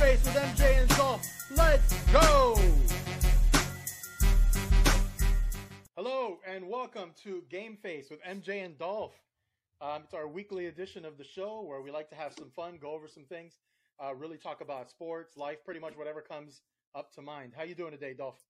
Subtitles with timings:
[0.00, 1.22] Face with MJ and Dolph.
[1.56, 2.58] Let's go!
[5.96, 9.14] Hello and welcome to Game Face with MJ and Dolph.
[9.80, 12.78] Um, it's our weekly edition of the show where we like to have some fun,
[12.80, 13.54] go over some things,
[14.02, 16.62] uh, really talk about sports, life, pretty much whatever comes
[16.96, 17.52] up to mind.
[17.56, 18.42] How you doing today, Dolph?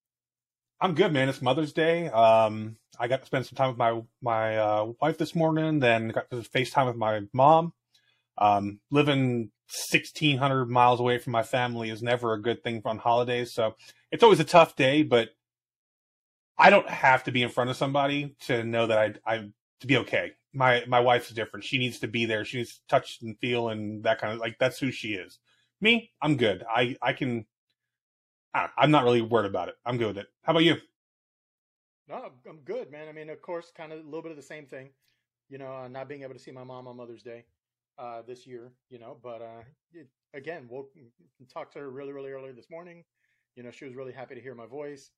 [0.80, 1.28] I'm good, man.
[1.28, 2.08] It's Mother's Day.
[2.08, 5.80] Um, I got to spend some time with my my uh, wife this morning.
[5.80, 7.74] Then got to FaceTime with my mom.
[8.36, 9.50] Um, living
[9.90, 13.54] 1,600 miles away from my family is never a good thing on holidays.
[13.54, 13.76] So
[14.10, 15.30] it's always a tough day, but
[16.58, 19.48] I don't have to be in front of somebody to know that I I
[19.80, 20.32] to be okay.
[20.52, 21.64] My my wife's different.
[21.64, 22.44] She needs to be there.
[22.44, 25.38] She needs to touch and feel and that kind of like that's who she is.
[25.80, 26.62] Me, I'm good.
[26.68, 27.46] I I can
[28.54, 29.74] I'm not really worried about it.
[29.84, 30.26] I'm good with it.
[30.42, 30.76] How about you?
[32.08, 33.08] No, I'm good, man.
[33.08, 34.90] I mean, of course, kind of a little bit of the same thing.
[35.48, 37.44] You know, uh, not being able to see my mom on Mother's Day
[37.98, 38.72] uh, this year.
[38.90, 40.86] You know, but uh, it, again, we'll
[41.52, 43.04] talk to her really, really early this morning.
[43.56, 45.10] You know, she was really happy to hear my voice.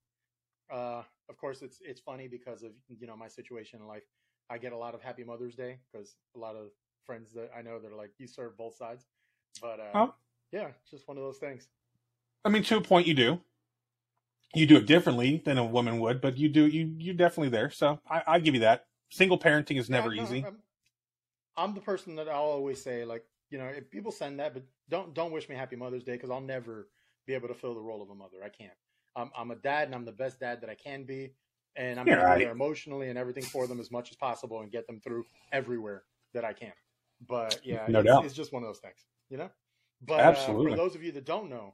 [0.71, 4.03] Uh, of course, it's it's funny because of you know my situation in life.
[4.49, 6.67] I get a lot of Happy Mother's Day because a lot of
[7.05, 9.05] friends that I know that are like, you serve both sides.
[9.61, 10.13] But uh, oh.
[10.51, 11.67] yeah, just one of those things.
[12.45, 13.39] I mean, to a point, you do.
[14.55, 17.69] You do it differently than a woman would, but you do you you're definitely there.
[17.69, 18.85] So I, I give you that.
[19.09, 20.45] Single parenting is never yeah, no, easy.
[20.45, 20.57] I'm,
[21.57, 24.63] I'm, the person that I'll always say, like, you know, if people send that, but
[24.89, 26.89] don't don't wish me Happy Mother's Day because I'll never
[27.25, 28.37] be able to fill the role of a mother.
[28.43, 28.73] I can't.
[29.15, 31.33] I'm, I'm a dad, and I'm the best dad that I can be,
[31.75, 34.85] and I'm be there emotionally and everything for them as much as possible, and get
[34.85, 36.73] them through everywhere that I can.
[37.27, 39.49] But yeah, no it's, doubt, it's just one of those things, you know.
[40.01, 40.73] But Absolutely.
[40.73, 41.73] Uh, for those of you that don't know,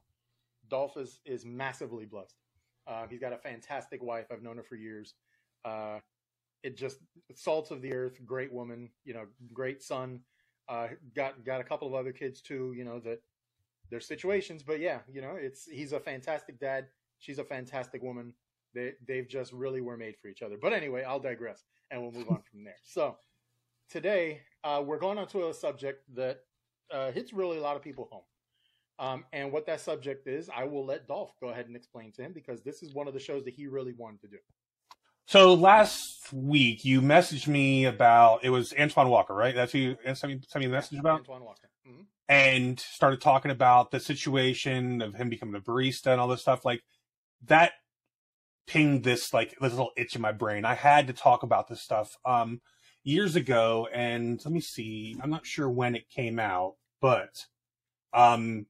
[0.68, 2.36] Dolph is, is massively blessed.
[2.86, 4.26] Uh, he's got a fantastic wife.
[4.32, 5.14] I've known her for years.
[5.64, 5.98] Uh,
[6.64, 6.98] it just
[7.34, 10.20] salts of the earth, great woman, you know, great son.
[10.66, 13.20] Uh, got got a couple of other kids too, you know, that
[13.90, 16.86] their situations, but yeah, you know, it's he's a fantastic dad.
[17.18, 18.32] She's a fantastic woman.
[18.74, 20.56] They they've just really were made for each other.
[20.60, 22.78] But anyway, I'll digress, and we'll move on from there.
[22.82, 23.16] So
[23.90, 26.40] today uh, we're going on to a subject that
[26.90, 28.22] uh, hits really a lot of people home.
[28.98, 32.22] Um, and what that subject is, I will let Dolph go ahead and explain to
[32.22, 34.38] him because this is one of the shows that he really wanted to do.
[35.26, 39.54] So last week you messaged me about it was Antoine Walker, right?
[39.54, 41.20] That's who you sent me, sent me a message about.
[41.20, 41.68] Antoine Walker.
[41.88, 42.02] Mm-hmm.
[42.28, 46.64] And started talking about the situation of him becoming a barista and all this stuff.
[46.64, 46.82] Like
[47.46, 47.72] that
[48.66, 50.64] pinged this like this little itch in my brain.
[50.64, 52.60] I had to talk about this stuff um
[53.02, 55.16] years ago, and let me see.
[55.22, 57.46] I'm not sure when it came out, but
[58.12, 58.66] um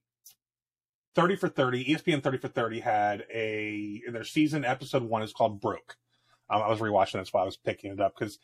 [1.15, 5.31] 30 for 30, ESPN 30 for 30 had a, in their season, episode one is
[5.31, 5.95] called Broke.
[6.49, 8.39] Um, I was rewatching that's why I was picking it up because,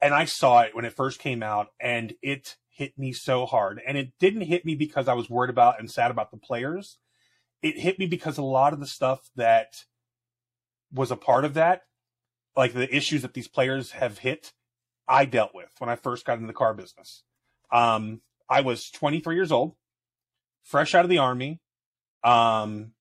[0.00, 3.80] and I saw it when it first came out and it hit me so hard.
[3.86, 6.98] And it didn't hit me because I was worried about and sad about the players.
[7.62, 9.84] It hit me because a lot of the stuff that
[10.92, 11.82] was a part of that,
[12.56, 14.52] like the issues that these players have hit,
[15.06, 17.24] I dealt with when I first got into the car business.
[17.72, 19.74] Um, I was 23 years old,
[20.62, 21.60] fresh out of the army
[22.22, 22.92] um,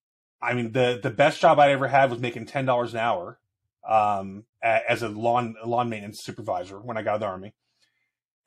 [0.41, 3.39] I mean, the the best job I ever had was making ten dollars an hour
[3.87, 7.53] um, as a lawn lawn maintenance supervisor when I got out of the army.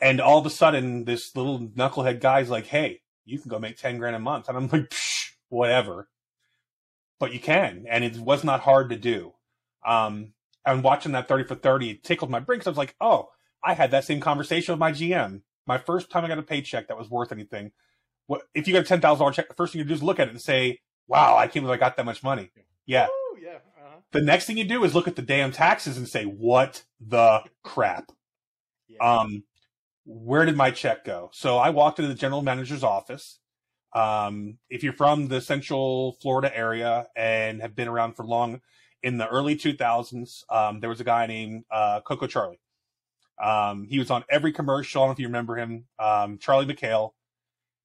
[0.01, 3.77] And all of a sudden, this little knucklehead guy's like, "Hey, you can go make
[3.77, 4.93] ten grand a month," and I'm like,
[5.49, 6.09] "Whatever."
[7.19, 9.35] But you can, and it was not hard to do.
[9.87, 10.33] Um,
[10.65, 13.29] and watching that thirty for thirty it tickled my brain because I was like, "Oh,
[13.63, 15.43] I had that same conversation with my GM.
[15.67, 17.73] My first time I got a paycheck that was worth anything
[18.31, 19.49] what if you got a ten thousand dollar check?
[19.49, 20.79] The first thing you do is look at it and say,
[21.09, 22.53] "Wow, I can't believe I got that much money."
[22.87, 23.09] Yeah.
[24.13, 27.45] The next thing you do is look at the damn taxes and say, "What the
[27.63, 28.13] crap?"
[28.89, 28.99] Yeah.
[28.99, 29.45] Um,
[30.05, 31.31] where did my check go?
[31.33, 33.39] So I walked into the general manager's office.
[33.93, 38.61] Um, if you're from the Central Florida area and have been around for long,
[39.03, 42.61] in the early 2000s, um, there was a guy named uh, Coco Charlie.
[43.43, 45.03] Um, he was on every commercial.
[45.03, 45.85] I don't know if you remember him.
[45.99, 47.13] Um, Charlie McHale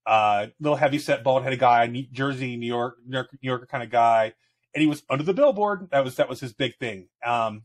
[0.06, 3.66] uh, little heavy set, bald headed guy, New Jersey, New York, New York, New Yorker
[3.66, 4.34] kind of guy,
[4.76, 5.88] and he was under the billboard.
[5.92, 7.08] That was that was his big thing.
[7.26, 7.64] Um,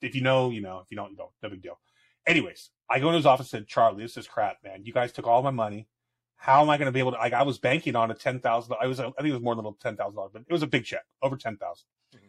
[0.00, 0.78] if you know, you know.
[0.78, 1.30] If you don't, you don't.
[1.42, 1.78] No big deal.
[2.26, 4.84] Anyways, I go into his office and said, Charlie, this is crap, man.
[4.84, 5.88] You guys took all my money.
[6.36, 7.18] How am I going to be able to?
[7.18, 8.76] Like, I was banking on a ten thousand.
[8.80, 10.62] I was, I think it was more than a ten thousand dollars, but it was
[10.62, 11.86] a big check, over ten thousand.
[12.14, 12.26] Mm-hmm.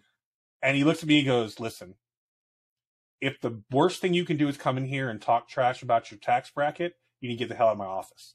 [0.64, 1.94] And he looks at me and goes, "Listen,
[3.22, 6.10] if the worst thing you can do is come in here and talk trash about
[6.10, 8.34] your tax bracket, you need to get the hell out of my office."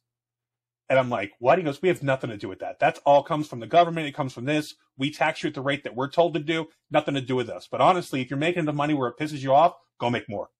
[0.88, 1.58] And I'm like, what?
[1.58, 2.78] He goes, we have nothing to do with that.
[2.78, 4.06] That's all comes from the government.
[4.06, 4.74] It comes from this.
[4.98, 6.66] We tax you at the rate that we're told to do.
[6.90, 7.66] Nothing to do with us.
[7.70, 10.50] But honestly, if you're making the money where it pisses you off, go make more.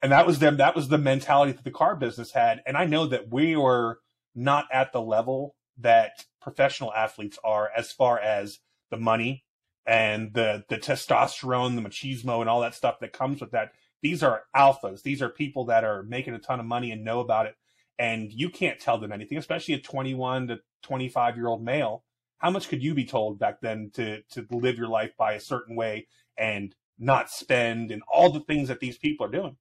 [0.00, 0.56] And that was them.
[0.56, 2.62] That was the mentality that the car business had.
[2.66, 4.00] And I know that we were
[4.34, 8.58] not at the level that professional athletes are as far as
[8.90, 9.44] the money
[9.86, 13.72] and the the testosterone, the machismo, and all that stuff that comes with that.
[14.02, 15.02] These are alphas.
[15.02, 17.54] These are people that are making a ton of money and know about it.
[18.02, 22.02] And you can't tell them anything, especially a 21 to 25 year old male.
[22.38, 25.40] How much could you be told back then to to live your life by a
[25.40, 29.56] certain way and not spend and all the things that these people are doing?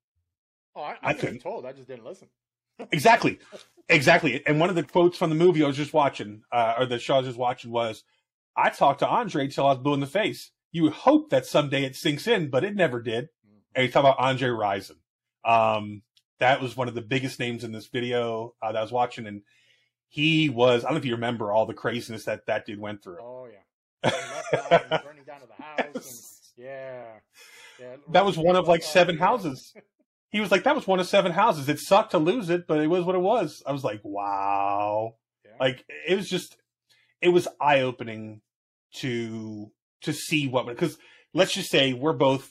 [0.76, 1.68] Oh, I, I, I couldn't told.
[1.68, 2.30] I just didn't listen.
[2.92, 3.38] exactly,
[3.88, 4.44] exactly.
[4.48, 6.98] And one of the quotes from the movie I was just watching, uh, or the
[6.98, 8.04] show I was just watching, was,
[8.58, 10.50] "I talked to Andre till I was blue in the face.
[10.72, 13.58] You hope that someday it sinks in, but it never did." Mm-hmm.
[13.76, 14.98] And you talk about Andre Rison.
[15.46, 16.02] Um,
[16.42, 19.28] that was one of the biggest names in this video uh, that I was watching,
[19.28, 19.44] and
[20.10, 20.84] he was.
[20.84, 23.20] I don't know if you remember all the craziness that that dude went through.
[23.22, 24.10] Oh yeah,
[25.04, 26.52] burning down to the house.
[26.58, 27.06] And, yeah.
[27.80, 27.96] yeah.
[28.10, 29.74] That was one of like seven houses.
[30.32, 31.70] he was like, that was one of seven houses.
[31.70, 33.62] It sucked to lose it, but it was what it was.
[33.66, 35.16] I was like, wow.
[35.46, 35.52] Yeah.
[35.60, 36.58] Like it was just,
[37.22, 38.42] it was eye opening
[38.96, 39.72] to
[40.02, 40.98] to see what because
[41.36, 42.50] let's just say we're both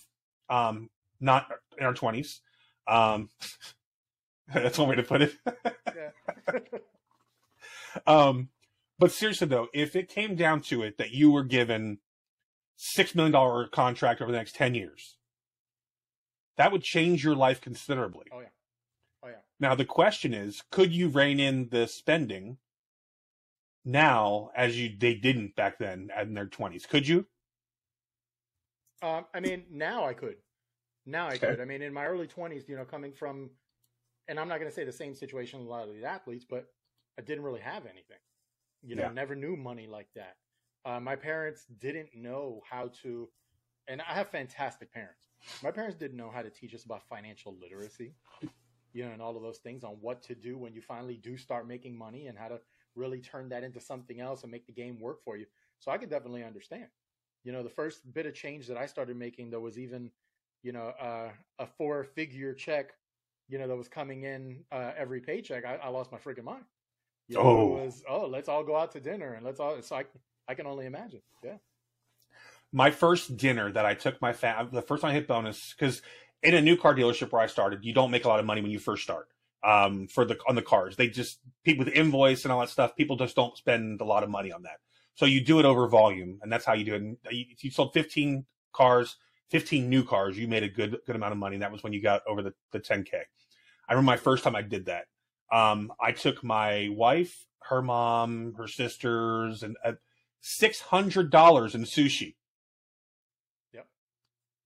[0.49, 2.41] um not in our twenties.
[2.87, 3.31] Um,
[4.55, 5.35] that's one way to put it.
[8.07, 8.49] um,
[8.99, 11.99] but seriously though, if it came down to it that you were given
[12.77, 15.17] six million dollar contract over the next ten years,
[16.57, 18.27] that would change your life considerably.
[18.33, 18.47] Oh yeah.
[19.23, 19.35] Oh yeah.
[19.59, 22.59] Now the question is, could you rein in the spending
[23.85, 26.87] now as you they didn't back then in their twenties?
[26.87, 27.27] Could you?
[29.03, 30.37] Um, I mean, now I could.
[31.07, 31.39] Now I okay.
[31.39, 31.61] could.
[31.61, 33.51] I mean, in my early twenties, you know, coming from,
[34.31, 36.67] and I'm not going to say the same situation a lot of these athletes, but
[37.19, 38.17] I didn't really have anything.
[38.83, 39.13] You know, yeah.
[39.13, 40.37] never knew money like that.
[40.87, 43.29] Uh, my parents didn't know how to,
[43.89, 45.27] and I have fantastic parents
[45.63, 48.15] my parents didn't know how to teach us about financial literacy,
[48.93, 51.37] you know, and all of those things on what to do when you finally do
[51.37, 52.61] start making money and how to
[52.95, 55.47] really turn that into something else and make the game work for you.
[55.79, 56.87] So I could definitely understand.
[57.45, 60.11] You know, the first bit of change that I started making, there was even,
[60.63, 62.93] you know, uh, a four figure check,
[63.51, 65.65] you know, that was coming in uh, every paycheck.
[65.67, 66.65] I, I, lost my freaking mind.
[67.29, 69.81] You know, oh, it was, oh, let's all go out to dinner and let's all.
[69.83, 70.05] So I,
[70.49, 71.21] I can only imagine.
[71.45, 71.57] Yeah
[72.73, 76.03] my first dinner that I took my fam, the first time I hit bonus, because
[76.43, 78.63] in a new car dealership where I started, you don't make a lot of money
[78.63, 79.29] when you first start.
[79.63, 82.97] Um, for the on the cars, they just people with invoice and all that stuff.
[82.97, 84.79] People just don't spend a lot of money on that.
[85.17, 87.35] So you do it over volume, and that's how you do it.
[87.35, 89.17] You, you sold 15 cars,
[89.51, 90.39] 15 new cars.
[90.39, 91.59] You made a good good amount of money.
[91.59, 93.15] That was when you got over the, the 10k.
[93.15, 95.07] I remember my first time I did that.
[95.53, 99.95] Um, I took my wife, her mom, her sisters, and uh,
[100.41, 102.37] six hundred dollars in sushi
[103.75, 103.87] Yep.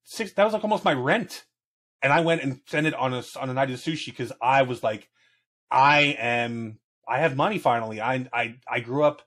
[0.04, 0.32] six.
[0.34, 1.44] That was like almost my rent,
[2.02, 4.62] and I went and spent it on a on a night of sushi because I
[4.62, 5.08] was like,
[5.70, 6.78] I am.
[7.08, 8.00] I have money finally.
[8.00, 9.22] I I I grew up.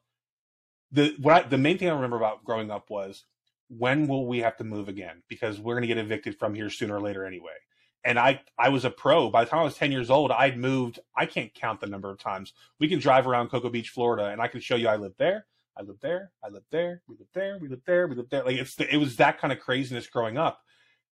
[0.91, 3.25] The what I, the main thing I remember about growing up was
[3.69, 6.69] when will we have to move again because we're going to get evicted from here
[6.69, 7.55] sooner or later anyway.
[8.03, 10.31] And I I was a pro by the time I was 10 years old.
[10.31, 10.99] I'd moved.
[11.15, 14.41] I can't count the number of times we can drive around Cocoa Beach, Florida, and
[14.41, 15.45] I can show you I lived there.
[15.77, 16.31] I lived there.
[16.43, 17.01] I lived there.
[17.07, 17.57] We lived there.
[17.59, 18.07] We lived there.
[18.07, 18.43] We lived there.
[18.43, 20.61] Like it's the, it was that kind of craziness growing up.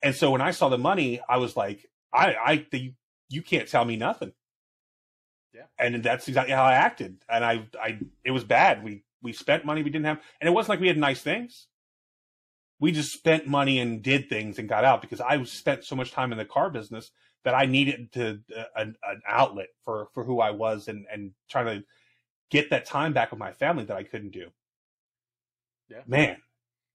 [0.03, 2.93] And so when I saw the money, I was like, I, I, the,
[3.29, 4.33] you can't tell me nothing.
[5.53, 5.63] Yeah.
[5.77, 7.23] And that's exactly how I acted.
[7.29, 8.83] And I, I, it was bad.
[8.83, 11.67] We, we spent money we didn't have, and it wasn't like we had nice things.
[12.81, 16.11] We just spent money and did things and got out because I spent so much
[16.11, 17.11] time in the car business
[17.45, 21.31] that I needed to uh, an, an outlet for for who I was and and
[21.49, 21.85] trying to
[22.49, 24.49] get that time back with my family that I couldn't do.
[25.89, 26.01] Yeah.
[26.07, 26.37] Man,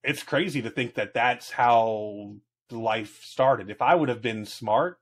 [0.02, 2.34] it's crazy to think that that's how
[2.70, 3.70] life started.
[3.70, 4.98] If I would have been smart,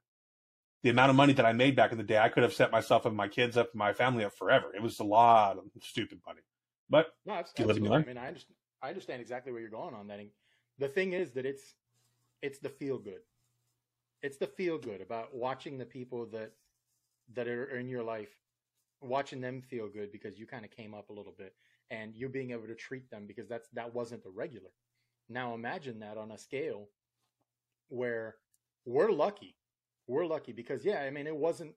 [0.82, 2.70] the amount of money that I made back in the day, I could have set
[2.70, 4.66] myself and my kids up and my family up forever.
[4.74, 6.40] It was a lot of stupid money.
[6.90, 8.02] But no, and learn.
[8.02, 10.20] I mean, I understand, I understand exactly where you're going on that.
[10.78, 11.74] The thing is that it's
[12.42, 13.20] it's the feel good.
[14.22, 16.52] It's the feel good about watching the people that
[17.34, 18.34] that are in your life,
[19.00, 21.54] watching them feel good because you kind of came up a little bit,
[21.90, 24.70] and you being able to treat them because that's that wasn't the regular.
[25.28, 26.88] Now imagine that on a scale
[27.88, 28.36] where
[28.84, 29.56] we're lucky.
[30.06, 31.74] We're lucky because yeah, I mean it wasn't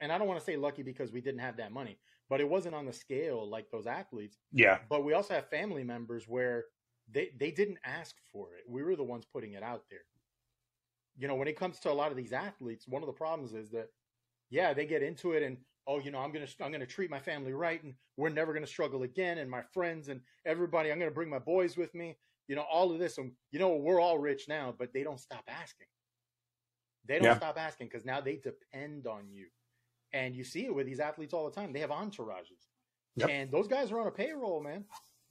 [0.00, 1.98] and I don't want to say lucky because we didn't have that money,
[2.28, 4.38] but it wasn't on the scale like those athletes.
[4.52, 4.78] Yeah.
[4.88, 6.64] But we also have family members where
[7.10, 8.64] they they didn't ask for it.
[8.68, 10.00] We were the ones putting it out there.
[11.18, 13.54] You know, when it comes to a lot of these athletes, one of the problems
[13.54, 13.88] is that
[14.50, 15.56] yeah, they get into it and
[15.88, 18.28] oh, you know, I'm going to I'm going to treat my family right and we're
[18.28, 21.38] never going to struggle again and my friends and everybody, I'm going to bring my
[21.38, 22.16] boys with me
[22.48, 23.18] you know, all of this.
[23.18, 25.86] And, you know, we're all rich now, but they don't stop asking.
[27.06, 27.36] They don't yeah.
[27.36, 29.46] stop asking because now they depend on you.
[30.12, 31.72] And you see it with these athletes all the time.
[31.72, 32.66] They have entourages.
[33.16, 33.30] Yep.
[33.30, 34.84] And those guys are on a payroll, man.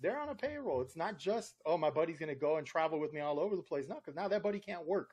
[0.06, 0.82] They're on a payroll.
[0.82, 3.56] It's not just oh my buddy's going to go and travel with me all over
[3.56, 3.88] the place.
[3.90, 5.10] No, because now that buddy can't work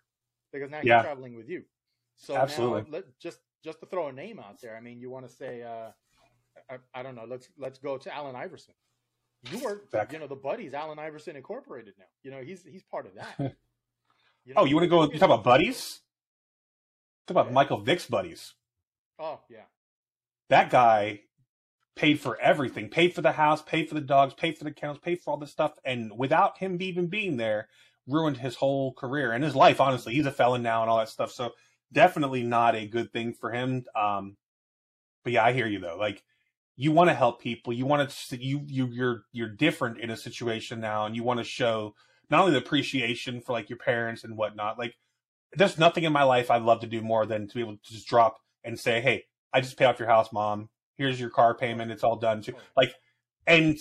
[0.52, 0.98] because now yeah.
[0.98, 1.62] he's traveling with you.
[2.16, 2.82] So Absolutely.
[2.82, 5.32] now, let, just just to throw a name out there, I mean, you want to
[5.32, 5.92] say, uh,
[6.68, 8.74] I, I, don't know, let's let's go to Allen Iverson.
[9.50, 10.12] You work, Back.
[10.12, 11.94] you know, the buddies, Allen Iverson Incorporated.
[11.98, 13.56] Now, you know, he's he's part of that.
[14.44, 15.04] You know, oh, you want to go?
[15.04, 16.00] You talk about buddies?
[17.28, 17.52] Talk about yeah.
[17.52, 18.54] Michael Vick's buddies.
[19.16, 19.66] Oh yeah,
[20.48, 21.20] that guy
[21.94, 24.98] paid for everything, paid for the house, paid for the dogs, paid for the kennels,
[24.98, 27.68] paid for all this stuff, and without him even being there,
[28.06, 29.80] ruined his whole career and his life.
[29.80, 31.30] Honestly, he's a felon now and all that stuff.
[31.30, 31.50] So
[31.92, 33.84] definitely not a good thing for him.
[33.94, 34.36] Um,
[35.22, 35.96] but yeah, I hear you though.
[35.98, 36.22] Like
[36.76, 37.72] you want to help people.
[37.72, 41.38] You want to you you you're you're different in a situation now, and you want
[41.38, 41.94] to show
[42.30, 44.78] not only the appreciation for like your parents and whatnot.
[44.78, 44.94] Like
[45.54, 47.92] there's nothing in my life I'd love to do more than to be able to
[47.92, 50.70] just drop and say, "Hey, I just paid off your house, mom.
[50.96, 51.90] Here's your car payment.
[51.90, 52.54] It's all done." Too.
[52.76, 52.94] Like,
[53.46, 53.78] and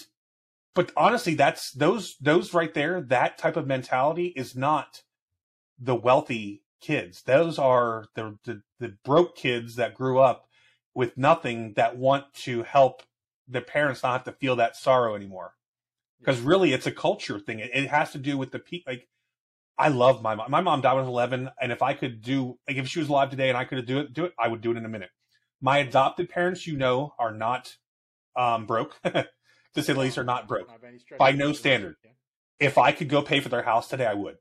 [0.74, 3.02] but honestly, that's those those right there.
[3.02, 5.04] That type of mentality is not
[5.80, 7.24] the wealthy kids.
[7.24, 10.48] Those are the, the, the broke kids that grew up
[10.94, 13.04] with nothing that want to help
[13.48, 15.54] their parents not have to feel that sorrow anymore.
[16.20, 17.60] Because really, it's a culture thing.
[17.60, 18.94] It, it has to do with the people.
[18.94, 19.08] Like,
[19.78, 20.52] I love my mom.
[20.52, 23.00] My mom died when I was 11, and if I could do, like, if she
[23.00, 24.86] was alive today and I could do it, do it, I would do it in
[24.86, 25.10] a minute.
[25.62, 27.76] My adopted parents, you know, are not
[28.36, 29.28] um, broke, to
[29.76, 30.70] say the least, are not broke
[31.18, 31.96] by no standard.
[32.60, 34.38] If I could go pay for their house today, I would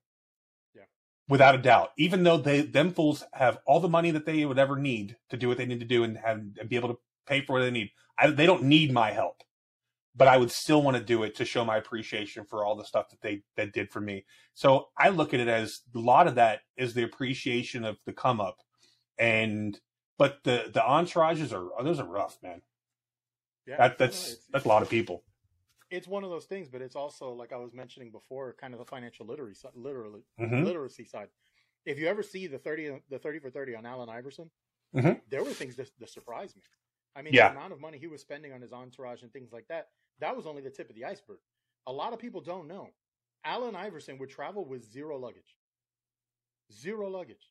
[1.31, 1.93] without a doubt.
[1.97, 5.39] Even though they them fools have all the money that they would ever need to
[5.39, 7.61] do what they need to do and have and be able to pay for what
[7.61, 9.43] they need, I, they don't need my help.
[10.15, 12.85] But I would still want to do it to show my appreciation for all the
[12.85, 14.27] stuff that they that did for me.
[14.55, 18.13] So I look at it as a lot of that is the appreciation of the
[18.13, 18.59] come up,
[19.19, 19.79] and
[20.21, 22.63] but the the entourages are those are rough, man.
[23.67, 25.25] Yeah, that, that's that's a lot of people
[25.91, 28.79] it's one of those things, but it's also like I was mentioning before, kind of
[28.79, 30.65] the financial literacy, literally mm-hmm.
[30.65, 31.29] literacy side.
[31.85, 34.51] If you ever see the thirty, the thirty for thirty on Allen Iverson,
[34.95, 35.19] mm-hmm.
[35.29, 36.63] there were things that, that surprised me.
[37.17, 37.49] I mean, yeah.
[37.49, 39.89] the amount of money he was spending on his entourage and things like that,
[40.21, 41.39] that was only the tip of the iceberg.
[41.89, 42.89] A lot of people don't know.
[43.45, 45.57] Allen Iverson would travel with zero luggage.
[46.73, 47.51] Zero luggage.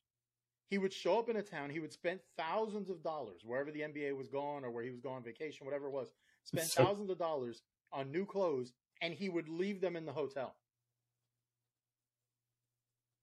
[0.70, 3.80] He would show up in a town, he would spend thousands of dollars wherever the
[3.80, 6.12] NBA was going or where he was going on vacation, whatever it was,
[6.44, 7.62] spend so, thousands of dollars
[7.92, 8.72] on new clothes
[9.02, 10.54] and he would leave them in the hotel.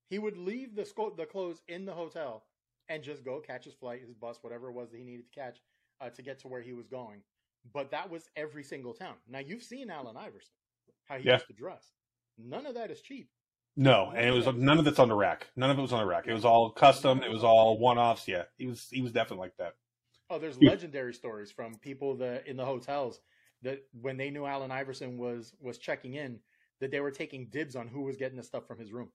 [0.09, 2.43] He would leave the sco- the clothes in the hotel
[2.89, 5.39] and just go catch his flight, his bus, whatever it was that he needed to
[5.39, 5.61] catch
[6.01, 7.21] uh, to get to where he was going.
[7.73, 9.15] But that was every single town.
[9.27, 10.53] Now you've seen Allen Iverson,
[11.05, 11.33] how he yeah.
[11.33, 11.91] used to dress.
[12.37, 13.29] None of that is cheap.
[13.79, 15.47] No, and it was none of it's on the rack.
[15.55, 16.25] None of it was on the rack.
[16.25, 17.21] It was all custom.
[17.21, 18.27] It was all one offs.
[18.27, 19.75] Yeah, he was he was definitely like that.
[20.31, 23.21] Oh, there's legendary stories from people that in the hotels
[23.61, 26.39] that when they knew Allen Iverson was was checking in,
[26.79, 29.11] that they were taking dibs on who was getting the stuff from his room.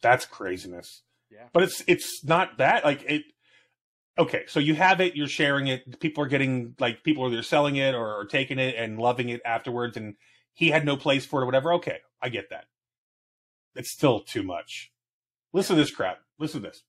[0.00, 1.02] That's craziness.
[1.28, 1.48] Yeah.
[1.52, 3.22] But it's it's not that like it
[4.16, 7.42] okay, so you have it, you're sharing it, people are getting like people are either
[7.42, 10.14] selling it or, or taking it and loving it afterwards and
[10.52, 11.72] he had no place for it or whatever.
[11.74, 12.66] Okay, I get that.
[13.74, 14.92] It's still too much.
[15.52, 16.18] Listen to this crap.
[16.38, 16.82] Listen to this.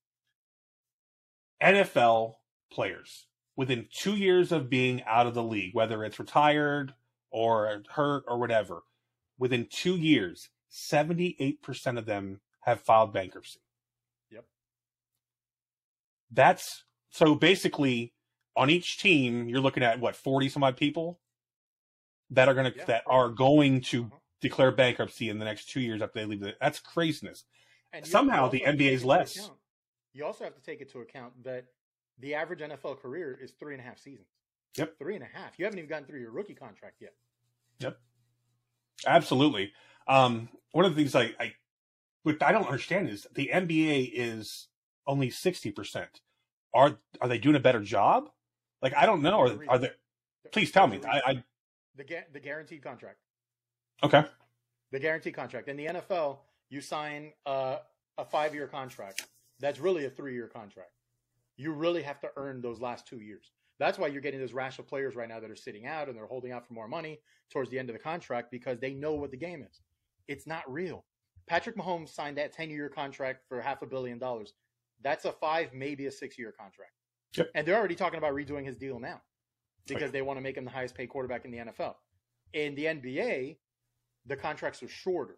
[1.61, 2.35] NFL
[2.71, 6.93] players within two years of being out of the league, whether it's retired
[7.31, 8.83] or hurt or whatever,
[9.37, 13.59] within two years, 78% of them have filed bankruptcy.
[14.31, 14.45] Yep.
[16.31, 18.13] That's so basically
[18.55, 21.19] on each team, you're looking at what, 40 some odd people
[22.31, 24.17] that are going to, yeah, that are going to uh-huh.
[24.41, 26.41] Declare bankruptcy in the next two years after they leave.
[26.41, 27.45] The, that's craziness.
[27.93, 29.49] And Somehow the NBA is less.
[30.13, 31.65] You also have to take into account that
[32.19, 34.27] the average NFL career is three and a half seasons.
[34.77, 34.97] Yep.
[34.99, 35.57] Three and a half.
[35.57, 37.13] You haven't even gotten through your rookie contract yet.
[37.79, 37.97] Yep.
[39.05, 39.73] Absolutely.
[40.07, 41.53] Um, one of the things I, I,
[42.23, 44.67] what I don't understand is the NBA is
[45.07, 46.05] only 60%.
[46.73, 48.29] Are, are they doing a better job?
[48.81, 49.41] Like, I don't know.
[49.41, 49.95] Are, are there,
[50.51, 51.01] please tell me.
[51.07, 51.43] I, I,
[51.95, 53.17] the, the guaranteed contract.
[54.03, 54.23] Okay.
[54.91, 55.67] The guarantee contract.
[55.67, 56.39] In the NFL,
[56.69, 57.77] you sign uh,
[58.17, 59.27] a five year contract.
[59.59, 60.91] That's really a three year contract
[61.61, 63.51] you really have to earn those last two years.
[63.79, 66.25] That's why you're getting those rational players right now that are sitting out and they're
[66.25, 67.19] holding out for more money
[67.51, 69.81] towards the end of the contract because they know what the game is.
[70.27, 71.05] It's not real.
[71.47, 74.53] Patrick Mahomes signed that 10 year contract for half a billion dollars.
[75.03, 76.93] That's a five, maybe a six year contract.
[77.35, 77.49] Yep.
[77.55, 79.21] And they're already talking about redoing his deal now
[79.87, 80.11] because okay.
[80.11, 81.95] they want to make him the highest paid quarterback in the NFL.
[82.53, 83.57] In the NBA,
[84.25, 85.37] the contracts are shorter.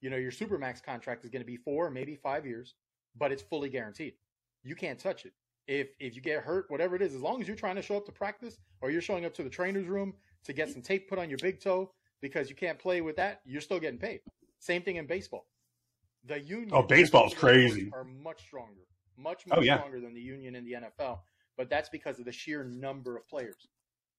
[0.00, 2.74] You know, your Supermax contract is going to be four, maybe five years,
[3.16, 4.14] but it's fully guaranteed.
[4.62, 5.32] You can't touch it
[5.66, 7.96] if if you get hurt, whatever it is, as long as you're trying to show
[7.96, 10.14] up to practice or you're showing up to the trainer's room
[10.44, 13.40] to get some tape put on your big toe because you can't play with that,
[13.44, 14.20] you're still getting paid.
[14.58, 15.46] Same thing in baseball.
[16.26, 16.70] The union.
[16.72, 17.90] Oh, baseball's crazy.
[17.92, 18.82] Are much stronger,
[19.16, 19.78] much oh, much Oh, yeah.
[19.78, 21.20] stronger than the union in the NFL.
[21.56, 23.68] But that's because of the sheer number of players.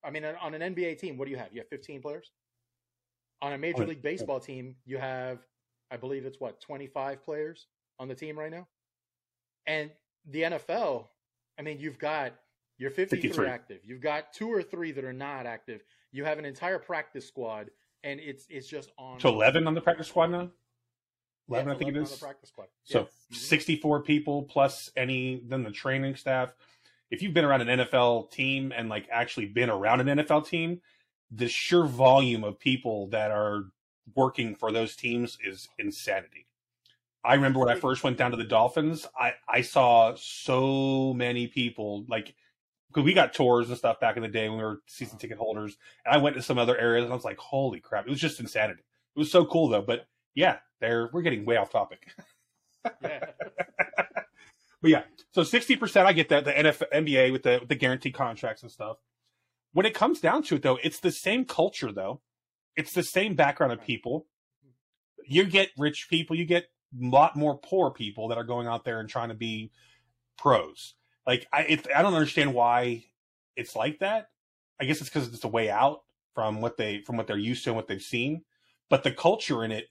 [0.04, 1.50] I mean, on an NBA team, what do you have?
[1.52, 2.32] You have 15 players.
[3.42, 5.40] On a Major League Baseball team, you have,
[5.92, 7.68] I believe it's what 25 players
[8.00, 8.68] on the team right now.
[9.68, 9.92] And
[10.30, 11.08] the NFL,
[11.60, 12.34] I mean, you've got
[12.78, 13.48] your 53, 53.
[13.48, 13.80] active.
[13.84, 15.84] You've got two or three that are not active.
[16.12, 17.70] You have an entire practice squad,
[18.04, 20.52] and it's it's just on To eleven on the practice squad now.
[21.48, 22.68] Yeah, Eleven, I think it 11 on the practice squad.
[22.84, 23.06] So Yeah.
[23.06, 23.36] Mhm.
[23.36, 26.56] 64 people plus any then the training staff.
[27.12, 30.82] If you've been around an NFL team and like actually been around an NFL team,
[31.32, 33.66] the sheer volume of people that are
[34.16, 36.48] working for those teams is insanity.
[37.24, 41.48] I remember when I first went down to the Dolphins, I I saw so many
[41.48, 42.36] people like
[42.90, 45.38] because we got tours and stuff back in the day when we were season ticket
[45.38, 48.06] holders, and I went to some other areas and I was like, holy crap!
[48.06, 48.84] It was just insanity.
[49.16, 52.08] It was so cool though, but yeah, they're we're getting way off topic.
[53.02, 53.20] Yeah.
[54.86, 57.74] But yeah, so sixty percent, I get that the NFL, NBA with the with the
[57.76, 58.98] guaranteed contracts and stuff.
[59.76, 62.22] When it comes down to it, though, it's the same culture, though.
[62.78, 64.26] It's the same background of people.
[65.28, 68.86] You get rich people, you get a lot more poor people that are going out
[68.86, 69.74] there and trying to be
[70.38, 70.94] pros.
[71.28, 73.04] Like I, it, I don't understand why
[73.58, 74.30] it's like that.
[74.80, 76.04] I guess it's because it's a way out
[76.34, 78.44] from what they from what they're used to and what they've seen.
[78.90, 79.88] But the culture in it,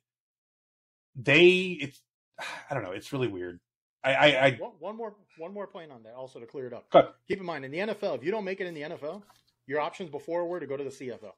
[1.15, 2.01] they, it's,
[2.71, 3.61] I don't know, it's really weird.
[4.03, 6.73] I, I, I one, one more one more point on that, also to clear it
[6.73, 6.87] up.
[6.91, 7.11] Ahead.
[7.29, 9.23] Keep in mind, in the NFL, if you don't make it in the NFL,
[9.67, 11.33] your options before were to go to the CFL.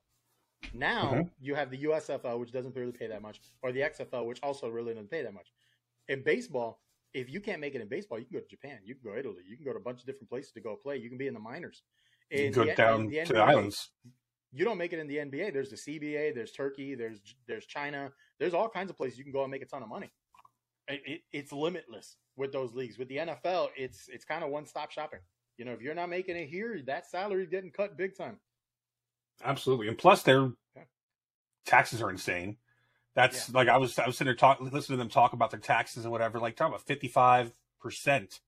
[0.74, 4.40] Now you have the USFL, which doesn't really pay that much, or the XFL, which
[4.42, 5.52] also really doesn't pay that much.
[6.08, 6.80] In baseball,
[7.14, 9.12] if you can't make it in baseball, you can go to Japan, you can go
[9.12, 10.96] to Italy, you can go to a bunch of different places to go play.
[10.96, 11.82] You can be in the minors.
[12.30, 13.90] you In go the- down the to the islands.
[14.52, 15.52] you don't make it in the NBA.
[15.52, 19.32] There's the CBA, there's Turkey, there's there's China, there's all kinds of places you can
[19.32, 20.10] go and make a ton of money.
[20.88, 22.96] It, it, it's limitless with those leagues.
[22.98, 25.20] With the NFL, it's it's kind of one stop shopping.
[25.56, 28.38] You know, if you're not making it here, that salary's getting cut big time.
[29.44, 30.84] Absolutely, and plus their Yeah.
[31.64, 32.58] taxes are insane.
[33.14, 35.60] That's like I was I was sitting there talking, listening to them talk about their
[35.60, 36.38] taxes and whatever.
[36.38, 38.40] Like talking about fifty five percent,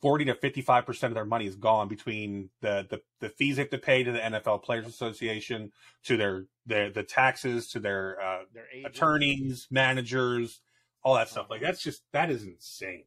[0.00, 3.56] forty to fifty five percent of their money is gone between the, the the fees
[3.56, 5.72] they have to pay to the NFL Players Association,
[6.04, 10.60] to their their the taxes, to their uh, Their attorneys, managers,
[11.02, 11.50] all that stuff.
[11.50, 13.04] Like that's just that is insane.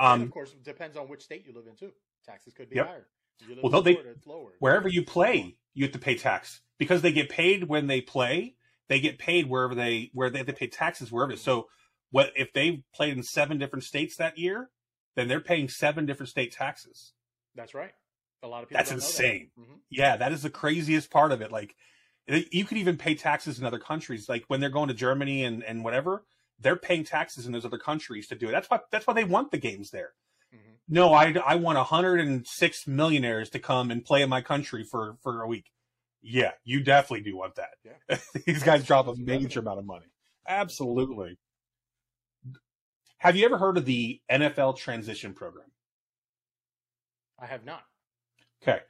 [0.00, 1.92] And um, of course, it depends on which state you live in too.
[2.24, 2.86] Taxes could be Yep.
[2.86, 3.06] higher.
[3.62, 3.96] Well, they-
[4.58, 8.56] wherever you play, you have to pay tax because they get paid when they play.
[8.88, 11.36] They get paid wherever they where they have to pay taxes wherever.
[11.36, 11.68] So,
[12.10, 14.70] what if they played in seven different states that year?
[15.16, 17.12] Then they're paying seven different state taxes.
[17.54, 17.92] That's right.
[18.42, 18.78] A lot of people.
[18.78, 19.10] That's don't know that.
[19.24, 19.50] insane.
[19.58, 19.80] Mhm.
[19.90, 21.50] Yeah, that is the craziest part of it.
[21.52, 21.74] Like,
[22.26, 24.28] you could even pay taxes in other countries.
[24.28, 26.24] Like when they're going to Germany and and whatever,
[26.60, 28.52] they're paying taxes in those other countries to do it.
[28.52, 30.12] That's why that's why they want the games there.
[30.54, 30.76] Mhm.
[30.88, 35.42] No, I, I want 106 millionaires to come and play in my country for, for
[35.42, 35.70] a week.
[36.22, 37.70] Yeah, you definitely do want that.
[37.84, 38.18] Yeah.
[38.46, 40.06] These guys drop a major amount of money.
[40.46, 41.38] Absolutely.
[43.18, 45.70] Have you ever heard of the NFL transition program?
[47.38, 47.82] I have not.
[48.62, 48.80] Okay.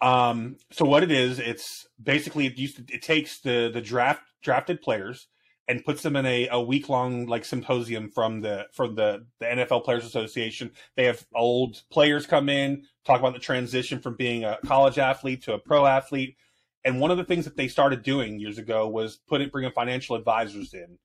[0.00, 4.22] Um, so what it is, it's basically it used to, it takes the the draft
[4.42, 5.28] drafted players
[5.68, 9.46] and puts them in a, a week long like symposium from the from the the
[9.46, 10.70] NFL Players Association.
[10.96, 15.42] They have old players come in talk about the transition from being a college athlete
[15.44, 16.36] to a pro athlete.
[16.84, 20.16] And one of the things that they started doing years ago was putting bringing financial
[20.16, 20.98] advisors in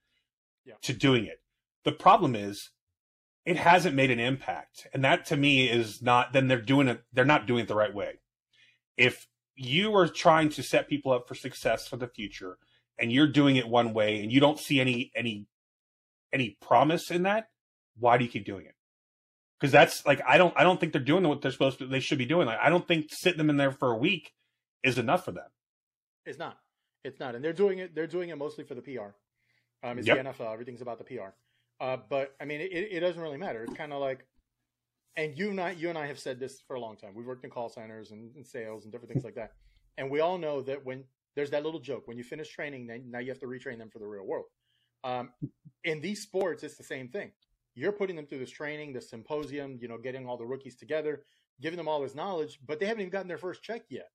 [0.65, 0.75] Yeah.
[0.83, 1.41] to doing it.
[1.83, 2.69] The problem is
[3.45, 4.87] it hasn't made an impact.
[4.93, 7.75] And that to me is not then they're doing it they're not doing it the
[7.75, 8.19] right way.
[8.97, 12.57] If you are trying to set people up for success for the future
[13.01, 15.47] and you're doing it one way and you don't see any any
[16.31, 17.47] any promise in that,
[17.99, 18.75] why do you keep doing it?
[19.59, 21.99] Because that's like I don't I don't think they're doing what they're supposed to they
[21.99, 22.47] should be doing.
[22.47, 24.31] Like I don't think sitting them in there for a week
[24.83, 25.49] is enough for them.
[26.25, 26.57] It's not.
[27.03, 27.95] It's not, and they're doing it.
[27.95, 29.15] They're doing it mostly for the PR.
[29.83, 30.23] Um, it's Yep.
[30.23, 30.53] the NFL.
[30.53, 31.29] Everything's about the PR.
[31.79, 33.63] Uh, but I mean, it, it doesn't really matter.
[33.63, 34.23] It's kind of like,
[35.15, 37.15] and you and I, you and I have said this for a long time.
[37.15, 39.53] We've worked in call centers and, and sales and different things like that,
[39.97, 41.05] and we all know that when
[41.35, 43.89] there's that little joke when you finish training, then now you have to retrain them
[43.89, 44.45] for the real world.
[45.03, 45.29] Um,
[45.83, 47.31] in these sports, it's the same thing.
[47.73, 51.23] You're putting them through this training, this symposium, you know, getting all the rookies together,
[51.61, 54.09] giving them all this knowledge, but they haven't even gotten their first check yet.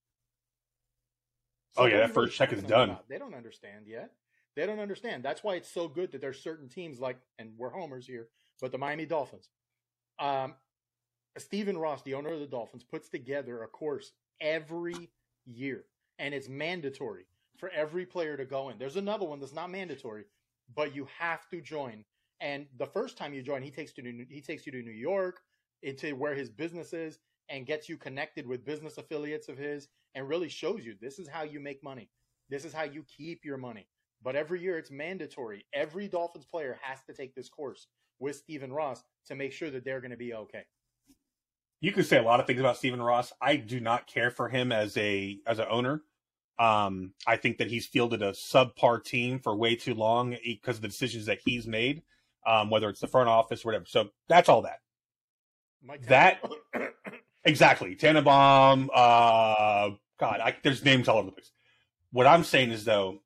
[1.77, 2.91] Oh, yeah, that first check is talking to them done.
[2.91, 3.09] about?
[3.09, 4.13] They don't understand yet.
[4.55, 5.23] They don't understand.
[5.23, 8.29] That's why it's so good that there's certain teams like, and we're homers here,
[8.61, 9.49] but the Miami Dolphins.
[10.19, 10.55] Um,
[11.37, 15.11] Stephen Ross, the owner of the Dolphins, puts together a course every
[15.45, 15.85] year.
[16.19, 17.27] And it's mandatory
[17.57, 18.79] for every player to go in.
[18.79, 20.25] There's another one that's not mandatory,
[20.75, 22.05] but you have to join.
[22.41, 24.91] And the first time you join, he takes you to he takes you to New
[24.91, 25.41] York,
[25.83, 30.29] into where his business is, and gets you connected with business affiliates of his, and
[30.29, 32.11] really shows you this is how you make money.
[32.51, 33.89] This is how you keep your money.
[34.23, 35.65] But every year it's mandatory.
[35.73, 37.87] Every Dolphins player has to take this course
[38.19, 40.65] with Stephen Ross to make sure that they're going to be okay.
[41.81, 43.33] You could say a lot of things about Stephen Ross.
[43.41, 46.03] I do not care for him as a as an owner.
[46.59, 50.83] Um, I think that he's fielded a subpar team for way too long because of
[50.83, 52.03] the decisions that he's made,
[52.47, 53.85] um, whether it's the front office or whatever.
[53.87, 54.81] So that's all that.
[56.09, 56.43] That
[57.45, 58.91] exactly Tannenbaum.
[58.93, 61.53] Uh, God, I, there's names all over the place.
[62.11, 63.21] What I'm saying is though,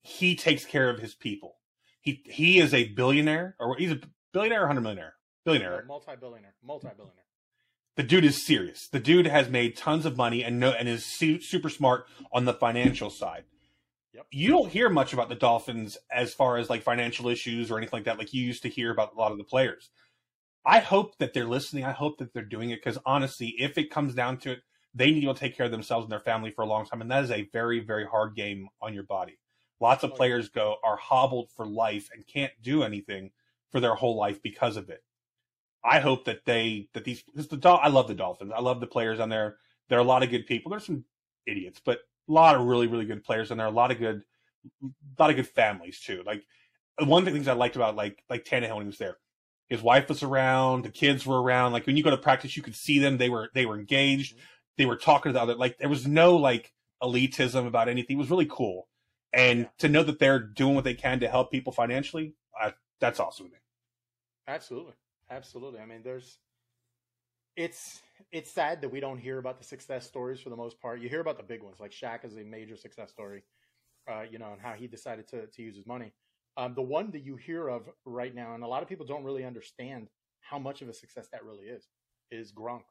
[0.00, 1.56] he takes care of his people.
[2.00, 4.00] He he is a billionaire, or he's a
[4.32, 7.25] billionaire or hundred millionaire, billionaire, multi-billionaire, multi-billionaire.
[7.96, 8.88] The dude is serious.
[8.88, 12.44] The dude has made tons of money and no, and is su- super smart on
[12.44, 13.44] the financial side.
[14.12, 14.26] Yep.
[14.30, 17.98] You don't hear much about the Dolphins as far as like financial issues or anything
[17.98, 19.90] like that, like you used to hear about a lot of the players.
[20.64, 21.84] I hope that they're listening.
[21.84, 24.58] I hope that they're doing it because honestly, if it comes down to it,
[24.94, 27.10] they need to take care of themselves and their family for a long time, and
[27.10, 29.38] that is a very, very hard game on your body.
[29.80, 33.30] Lots of players go are hobbled for life and can't do anything
[33.70, 35.02] for their whole life because of it.
[35.86, 38.52] I hope that they that these because the I love the Dolphins.
[38.54, 39.56] I love the players on there.
[39.88, 40.70] There are a lot of good people.
[40.70, 41.04] There's some
[41.46, 43.66] idiots, but a lot of really really good players and there.
[43.66, 44.22] A lot of good,
[44.82, 46.22] a lot of good families too.
[46.26, 46.42] Like
[46.98, 49.18] one of the things I liked about like like Tannehill when he was there,
[49.68, 51.72] his wife was around, the kids were around.
[51.72, 53.18] Like when you go to practice, you could see them.
[53.18, 54.34] They were they were engaged.
[54.34, 54.44] Mm-hmm.
[54.78, 55.54] They were talking to the other.
[55.54, 56.72] Like there was no like
[57.02, 58.16] elitism about anything.
[58.16, 58.88] It was really cool.
[59.32, 59.66] And yeah.
[59.78, 63.46] to know that they're doing what they can to help people financially, I, that's awesome
[63.46, 63.58] to me.
[64.48, 64.94] Absolutely.
[65.30, 65.80] Absolutely.
[65.80, 66.38] I mean, there's
[67.56, 71.00] it's it's sad that we don't hear about the success stories for the most part.
[71.00, 73.44] You hear about the big ones, like Shaq is a major success story,
[74.10, 76.12] uh, you know, and how he decided to to use his money.
[76.56, 79.24] Um, the one that you hear of right now, and a lot of people don't
[79.24, 80.08] really understand
[80.40, 81.88] how much of a success that really is,
[82.30, 82.84] is Gronk.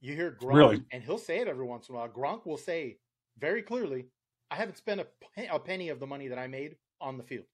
[0.00, 0.84] You hear Gronk, really?
[0.92, 2.08] and he'll say it every once in a while.
[2.08, 2.98] Gronk will say
[3.38, 4.06] very clearly,
[4.50, 5.06] "I haven't spent a,
[5.54, 7.46] a penny of the money that I made on the field.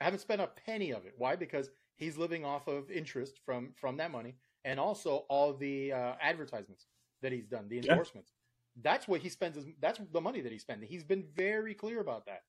[0.00, 1.14] I haven't spent a penny of it.
[1.18, 1.36] Why?
[1.36, 4.34] Because he's living off of interest from from that money
[4.64, 6.86] and also all the uh, advertisements
[7.22, 8.32] that he's done, the endorsements.
[8.32, 8.90] Yeah.
[8.90, 9.56] That's what he spends.
[9.56, 10.88] His, that's the money that he's spending.
[10.88, 12.40] He's been very clear about that.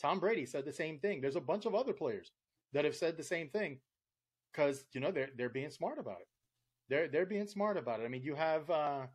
[0.00, 1.20] Tom Brady said the same thing.
[1.20, 2.30] There's a bunch of other players
[2.72, 3.78] that have said the same thing
[4.52, 6.28] because you know they're they're being smart about it.
[6.88, 8.04] They're they're being smart about it.
[8.04, 9.06] I mean, you have uh,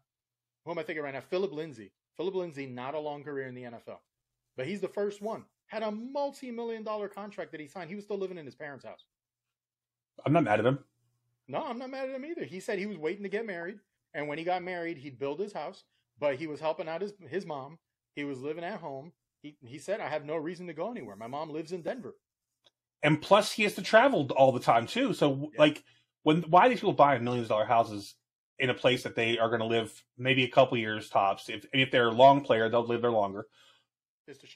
[0.65, 1.21] who am I thinking right now?
[1.21, 1.91] Phillip Lindsay.
[2.17, 3.97] Phillip Lindsay, not a long career in the NFL,
[4.55, 5.45] but he's the first one.
[5.67, 7.89] Had a multi-million dollar contract that he signed.
[7.89, 9.05] He was still living in his parents' house.
[10.25, 10.79] I'm not mad at him.
[11.47, 12.45] No, I'm not mad at him either.
[12.45, 13.79] He said he was waiting to get married,
[14.13, 15.83] and when he got married, he'd build his house,
[16.19, 17.79] but he was helping out his his mom.
[18.15, 19.11] He was living at home.
[19.41, 21.15] He he said, "I have no reason to go anywhere.
[21.15, 22.15] My mom lives in Denver."
[23.03, 25.13] And plus, he has to travel all the time too.
[25.13, 25.59] So, yeah.
[25.59, 25.83] like,
[26.23, 28.15] when why these people buying millions dollar houses
[28.59, 31.49] in a place that they are going to live maybe a couple years tops?
[31.49, 33.47] If if they're a long player, they'll live there longer.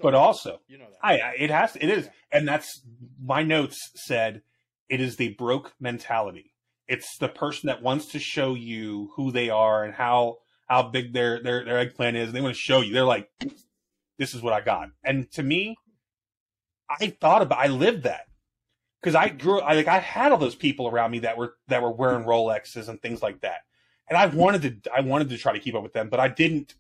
[0.01, 2.11] But also, you know that I, I it has it is, yeah.
[2.31, 2.81] and that's
[3.21, 4.41] my notes said
[4.89, 6.53] it is the broke mentality.
[6.87, 11.13] It's the person that wants to show you who they are and how how big
[11.13, 12.93] their their their eggplant is, and they want to show you.
[12.93, 13.29] They're like,
[14.17, 15.75] "This is what I got." And to me,
[16.89, 18.27] I thought about, I lived that
[19.01, 21.81] because I grew, I like, I had all those people around me that were that
[21.81, 23.61] were wearing Rolexes and things like that,
[24.09, 26.29] and I wanted to, I wanted to try to keep up with them, but I
[26.29, 26.75] didn't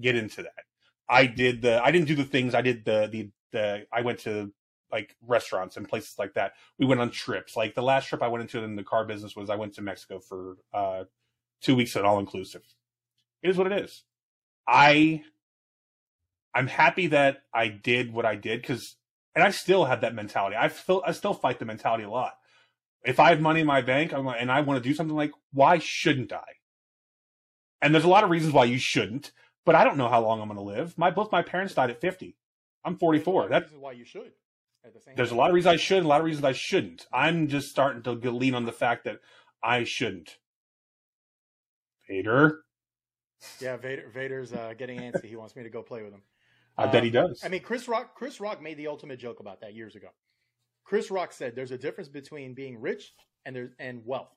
[0.00, 0.64] get into that.
[1.08, 2.54] I did the, I didn't do the things.
[2.54, 3.86] I did the the the.
[3.92, 4.52] I went to
[4.92, 6.52] like restaurants and places like that.
[6.78, 7.56] We went on trips.
[7.56, 9.82] Like the last trip I went into in the car business was I went to
[9.82, 11.04] Mexico for uh,
[11.60, 12.62] two weeks at all inclusive.
[13.42, 14.04] It is what it is.
[14.66, 15.22] I
[16.54, 18.96] I'm happy that I did what I did because,
[19.34, 20.56] and I still have that mentality.
[20.56, 22.34] I still I still fight the mentality a lot.
[23.04, 25.32] If I have money in my bank I'm, and I want to do something like,
[25.52, 26.44] why shouldn't I?
[27.80, 29.32] And there's a lot of reasons why you shouldn't,
[29.64, 30.98] but I don't know how long I'm going to live.
[30.98, 32.36] My both my parents died at 50.
[32.84, 33.48] I'm 44.
[33.48, 34.32] That's why you should.
[34.92, 35.38] The There's time.
[35.38, 37.06] a lot of reasons I should, a lot of reasons I shouldn't.
[37.12, 39.20] I'm just starting to lean on the fact that
[39.62, 40.38] I shouldn't.
[42.08, 42.64] Vader.
[43.60, 44.10] Yeah, Vader.
[44.12, 45.24] Vader's uh, getting antsy.
[45.26, 46.22] He wants me to go play with him.
[46.76, 47.40] I bet he um, does.
[47.44, 48.14] I mean, Chris Rock.
[48.14, 50.08] Chris Rock made the ultimate joke about that years ago.
[50.84, 53.12] Chris Rock said, "There's a difference between being rich
[53.44, 54.32] and there's and wealth."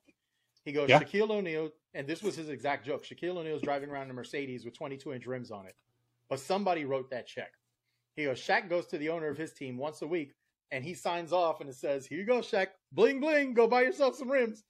[0.64, 1.00] He goes, yeah.
[1.00, 3.04] Shaquille O'Neal, and this was his exact joke.
[3.04, 5.74] Shaquille O'Neal's driving around in a Mercedes with 22 inch rims on it,
[6.30, 7.52] but somebody wrote that check.
[8.16, 10.32] He goes, Shaq goes to the owner of his team once a week
[10.74, 13.82] and he signs off and it says, Here you go, Shaq, bling bling, go buy
[13.82, 14.64] yourself some rims.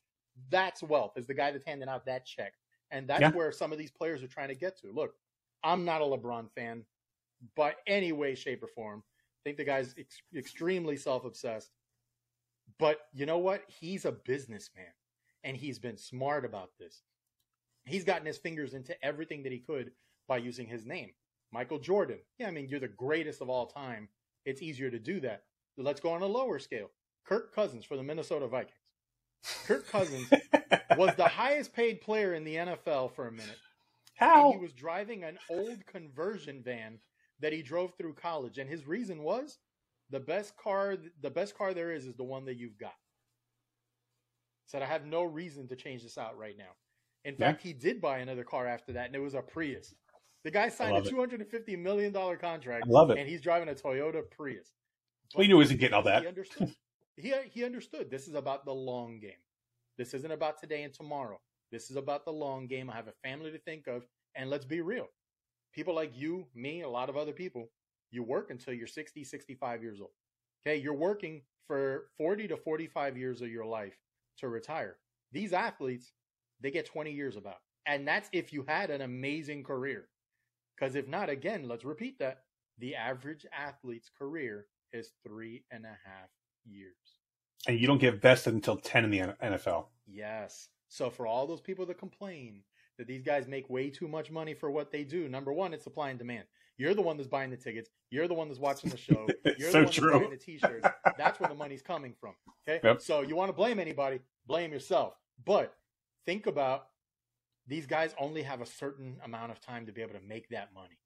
[0.50, 2.52] That's wealth, is the guy that's handing out that check.
[2.90, 3.30] And that's yeah.
[3.30, 4.92] where some of these players are trying to get to.
[4.92, 5.14] Look,
[5.64, 6.84] I'm not a LeBron fan
[7.56, 9.02] by any way, shape, or form.
[9.02, 11.70] I think the guy's ex- extremely self obsessed.
[12.78, 13.62] But you know what?
[13.66, 14.92] He's a businessman
[15.42, 17.02] and he's been smart about this.
[17.86, 19.92] He's gotten his fingers into everything that he could
[20.28, 21.12] by using his name.
[21.50, 22.18] Michael Jordan.
[22.38, 24.08] Yeah, I mean, you're the greatest of all time.
[24.44, 25.44] It's easier to do that.
[25.76, 26.90] Let's go on a lower scale.
[27.24, 28.74] Kirk Cousins for the Minnesota Vikings.
[29.64, 30.28] Kirk Cousins
[30.96, 33.58] was the highest paid player in the NFL for a minute.
[34.14, 34.50] How?
[34.52, 36.98] He was driving an old conversion van
[37.40, 38.58] that he drove through college.
[38.58, 39.58] And his reason was
[40.10, 42.94] the best car the best car there is is the one that you've got.
[44.66, 46.74] Said I have no reason to change this out right now.
[47.24, 47.48] In Yeah.
[47.52, 49.94] fact, he did buy another car after that, and it was a Prius.
[50.44, 53.18] The guy signed a two hundred and fifty million dollar contract, I love it.
[53.18, 54.72] and he's driving a Toyota Prius.
[55.36, 56.22] We knew he wasn't getting all that.
[56.22, 56.74] He understood.
[57.16, 58.10] he uh, he understood.
[58.10, 59.32] This is about the long game.
[59.96, 61.40] This isn't about today and tomorrow.
[61.70, 62.90] This is about the long game.
[62.90, 65.06] I have a family to think of, and let's be real.
[65.72, 67.68] People like you, me, a lot of other people,
[68.10, 70.10] you work until you're 60, 65 years old.
[70.66, 73.98] Okay, you're working for 40 to 45 years of your life
[74.38, 74.96] to retire.
[75.32, 76.12] These athletes,
[76.60, 77.58] they get 20 years about.
[77.86, 80.08] And that's if you had an amazing career.
[80.76, 82.42] Because if not, again, let's repeat that.
[82.78, 86.30] The average athlete's career is three and a half
[86.64, 86.94] years.
[87.66, 89.86] And you don't get vested until 10 in the NFL.
[90.06, 90.68] Yes.
[90.88, 92.62] So for all those people that complain
[92.98, 95.84] that these guys make way too much money for what they do, number one, it's
[95.84, 96.44] supply and demand.
[96.76, 97.88] You're the one that's buying the tickets.
[98.10, 99.26] You're the one that's watching the show.
[99.58, 100.10] You're So the one true.
[100.10, 100.88] that's buying the t-shirts.
[101.18, 102.34] That's where the money's coming from.
[102.68, 102.80] Okay.
[102.86, 103.00] Yep.
[103.00, 105.14] So you want to blame anybody, blame yourself.
[105.44, 105.74] But
[106.26, 106.86] think about
[107.66, 110.74] these guys only have a certain amount of time to be able to make that
[110.74, 110.98] money.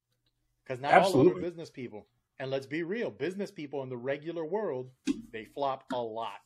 [0.63, 2.05] Because not all of them are business people.
[2.39, 4.89] And let's be real, business people in the regular world,
[5.33, 6.39] they flop a lot.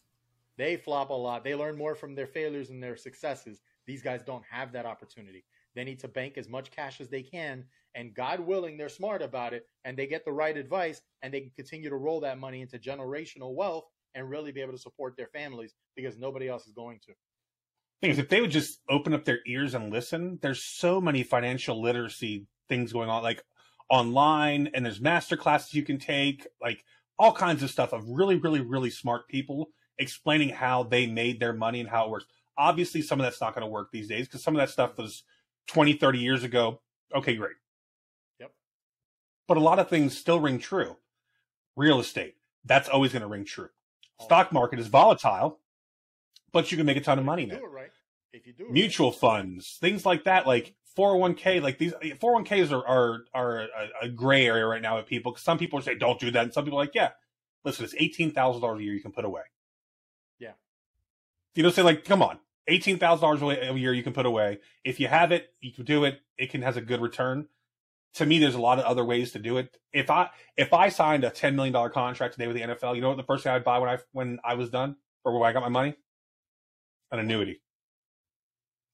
[0.58, 1.43] They flop a lot.
[1.43, 3.62] They learn more from their failures and their successes.
[3.86, 5.45] These guys don't have that opportunity.
[5.75, 7.65] They need to bank as much cash as they can.
[7.95, 11.41] And God willing, they're smart about it and they get the right advice and they
[11.41, 15.15] can continue to roll that money into generational wealth and really be able to support
[15.15, 17.13] their families because nobody else is going to.
[18.01, 21.23] thing is, if they would just open up their ears and listen, there's so many
[21.23, 23.43] financial literacy things going on, like
[23.89, 26.84] online, and there's master classes you can take, like
[27.19, 29.69] all kinds of stuff of really, really, really smart people
[30.00, 32.26] explaining how they made their money and how it works.
[32.58, 34.98] Obviously, some of that's not going to work these days because some of that stuff
[34.98, 35.24] was
[35.67, 36.82] 20, 30 years ago.
[37.15, 37.56] Okay, great.
[38.39, 38.52] Yep.
[39.48, 40.98] But a lot of things still ring true.
[41.76, 43.69] Real estate, that's always going to ring true.
[44.22, 45.60] Stock market is volatile,
[46.52, 47.89] but you can make a ton of money If you do it right.
[48.32, 48.74] If you do it right.
[48.74, 54.10] mutual funds, things like that, like 401k, like these 401ks are are, are a, a
[54.10, 55.32] gray area right now with people.
[55.32, 57.12] 'cause some people say don't do that, and some people are like, yeah,
[57.65, 59.41] listen, it's eighteen thousand dollars a year you can put away.
[60.39, 60.53] Yeah.
[61.56, 64.60] You know, say like, come on, eighteen thousand dollars a year you can put away.
[64.84, 66.19] If you have it, you can do it.
[66.38, 67.47] It can has a good return.
[68.15, 69.75] To me, there's a lot of other ways to do it.
[69.91, 73.01] If I if I signed a ten million dollar contract today with the NFL, you
[73.01, 75.49] know what the first thing I'd buy when I when I was done or when
[75.49, 75.95] I got my money,
[77.12, 77.62] an annuity.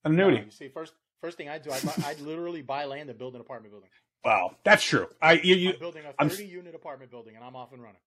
[0.05, 0.45] An No, annuity.
[0.45, 3.35] you see, first first thing I do, I buy, I'd literally buy land and build
[3.35, 3.89] an apartment building.
[4.23, 5.07] Wow, that's true.
[5.21, 7.81] I you you, I'm building a I'm- 30 unit apartment building and I'm off and
[7.81, 8.01] running.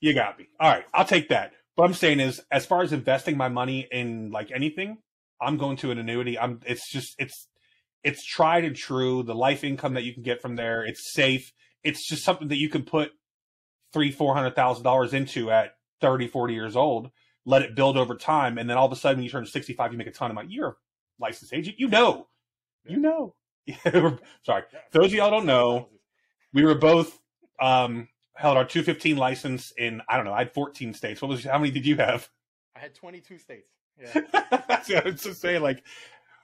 [0.00, 0.46] you got me.
[0.60, 1.52] All right, I'll take that.
[1.76, 4.98] What I'm saying is, as far as investing my money in like anything,
[5.40, 6.38] I'm going to an annuity.
[6.38, 6.60] I'm.
[6.66, 7.48] It's just it's
[8.02, 9.22] it's tried and true.
[9.22, 11.52] The life income that you can get from there, it's safe.
[11.84, 13.10] It's just something that you can put
[13.92, 17.10] three four hundred thousand dollars into at 30, 40 years old.
[17.44, 19.92] Let it build over time, and then all of a sudden, when you turn 65,
[19.92, 20.48] you make a ton of money.
[20.50, 20.74] You're a
[21.20, 21.76] licensed agent.
[21.78, 22.26] You know,
[22.88, 23.34] you know.
[24.42, 25.88] Sorry, those of y'all don't know,
[26.52, 27.18] we were both
[27.60, 31.22] um held our 215 license in I don't know I had 14 states.
[31.22, 32.28] What was how many did you have?
[32.74, 33.70] I had 22 states.
[33.98, 34.20] Yeah.
[34.68, 35.62] That's what I was just saying.
[35.62, 35.82] Like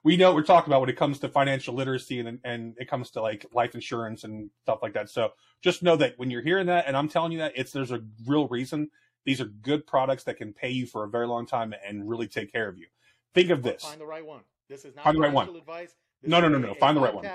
[0.04, 2.88] we know what we're talking about when it comes to financial literacy and and it
[2.88, 5.10] comes to like life insurance and stuff like that.
[5.10, 5.30] So
[5.62, 8.02] just know that when you're hearing that, and I'm telling you that it's there's a
[8.26, 8.90] real reason.
[9.24, 12.26] These are good products that can pay you for a very long time and really
[12.26, 12.86] take care of you.
[13.34, 13.82] Think of this.
[13.84, 14.40] Find the right one.
[14.68, 15.94] This is not the right financial advice.
[16.22, 16.74] No, no, no, no.
[16.74, 17.26] Find the right one.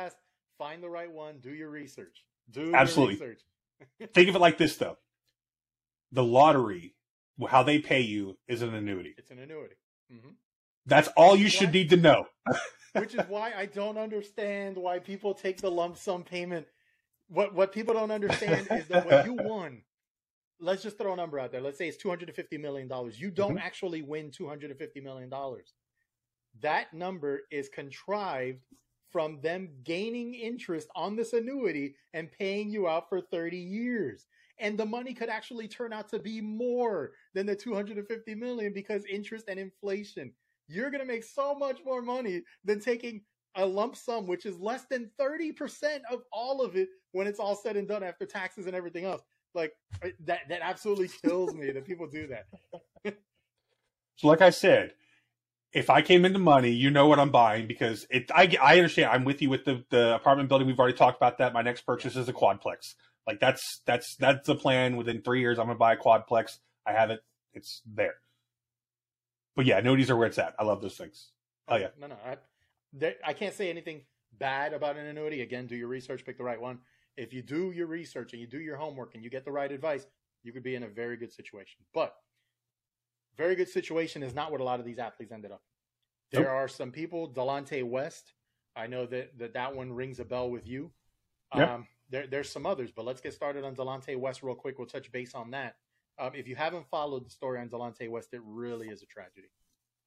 [0.58, 1.39] Find the right one.
[1.39, 2.26] Do your research.
[2.50, 3.15] Do Absolutely.
[3.17, 3.41] your research.
[4.13, 4.97] Think of it like this though.
[6.12, 6.95] The lottery,
[7.50, 9.13] how they pay you is an annuity.
[9.17, 9.76] It's an annuity.
[10.10, 10.30] hmm
[10.86, 12.26] That's all you should need to know.
[12.93, 16.65] Which is why I don't understand why people take the lump sum payment.
[17.28, 19.84] What what people don't understand is that when you won,
[20.60, 21.62] let's just throw a number out there.
[21.62, 23.19] Let's say it's two hundred and fifty million dollars.
[23.19, 23.62] You don't Mhm.
[23.62, 25.73] actually win two hundred and fifty million dollars.
[26.62, 28.60] That number is contrived
[29.12, 34.26] from them gaining interest on this annuity and paying you out for 30 years.
[34.60, 39.04] And the money could actually turn out to be more than the 250 million because
[39.06, 40.34] interest and inflation.
[40.67, 43.22] You're going to make so much more money than taking
[43.56, 47.56] a lump sum, which is less than 30% of all of it when it's all
[47.56, 49.22] said and done after taxes and everything else.
[49.54, 49.74] Like
[50.26, 52.46] that, that absolutely kills me that people do that.
[54.17, 54.93] so, like I said,
[55.78, 58.32] if I came into money, you know what I'm buying because it.
[58.34, 59.12] I, I understand.
[59.12, 60.66] I'm with you with the the apartment building.
[60.66, 61.54] We've already talked about that.
[61.54, 62.96] My next purchase is a quadplex.
[63.28, 64.98] Like that's that's that's the plan.
[64.98, 66.58] Within three years, I'm gonna buy a quadplex.
[66.86, 67.20] I have it.
[67.54, 68.16] It's there.
[69.56, 70.56] But yeah, annuities are where it's at.
[70.58, 71.30] I love those things.
[71.68, 71.90] Oh, oh yeah.
[72.00, 72.16] No, no.
[72.26, 72.38] I,
[72.94, 74.02] there, I can't say anything
[74.38, 75.42] bad about an annuity.
[75.42, 76.80] Again, do your research, pick the right one.
[77.18, 79.72] If you do your research and you do your homework and you get the right
[79.72, 80.06] advice,
[80.44, 81.82] you could be in a very good situation.
[81.94, 82.13] But
[83.38, 85.62] very good situation is not what a lot of these athletes ended up.
[86.32, 86.52] There nope.
[86.52, 88.34] are some people, Delonte West.
[88.76, 90.91] I know that that, that one rings a bell with you.
[91.56, 91.69] Yep.
[91.69, 94.78] Um, there, there's some others, but let's get started on Delonte West real quick.
[94.78, 95.76] We'll touch base on that.
[96.19, 99.50] Um, if you haven't followed the story on Delonte West, it really is a tragedy.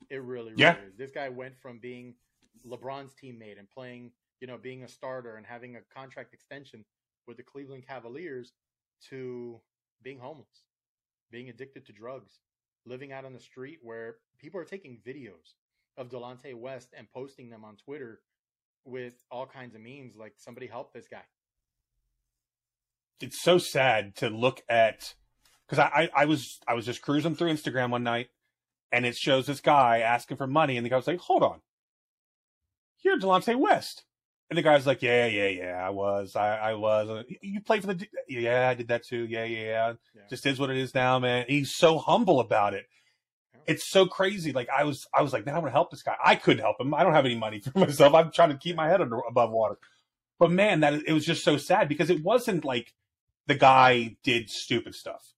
[0.09, 0.77] It really, really yeah.
[0.87, 0.97] is.
[0.97, 2.15] This guy went from being
[2.67, 6.85] LeBron's teammate and playing, you know, being a starter and having a contract extension
[7.27, 8.53] with the Cleveland Cavaliers
[9.09, 9.61] to
[10.03, 10.65] being homeless,
[11.31, 12.41] being addicted to drugs,
[12.87, 15.55] living out on the street where people are taking videos
[15.97, 18.21] of Delonte West and posting them on Twitter
[18.85, 21.23] with all kinds of memes like somebody help this guy.
[23.21, 25.15] It's so sad to look at
[25.69, 28.29] because I, I, I was I was just cruising through Instagram one night
[28.91, 31.61] and it shows this guy asking for money and the guy was like, Hold on.
[33.03, 34.05] You're Delonte West.
[34.51, 37.09] And the guy's like, yeah, yeah, yeah, I was, I, I was.
[37.09, 39.25] Uh, you played for the, yeah, I did that too.
[39.27, 40.23] Yeah, yeah, yeah.
[40.29, 41.45] Just is what it is now, man.
[41.47, 42.87] He's so humble about it.
[43.69, 44.51] It's so crazy.
[44.51, 46.17] Like I was, I was like, man, I want to help this guy.
[46.25, 46.93] I couldn't help him.
[46.93, 48.13] I don't have any money for myself.
[48.13, 49.79] I'm trying to keep my head under, above water.
[50.41, 52.93] But man, that it was just so sad because it wasn't like
[53.47, 55.35] the guy did stupid stuff.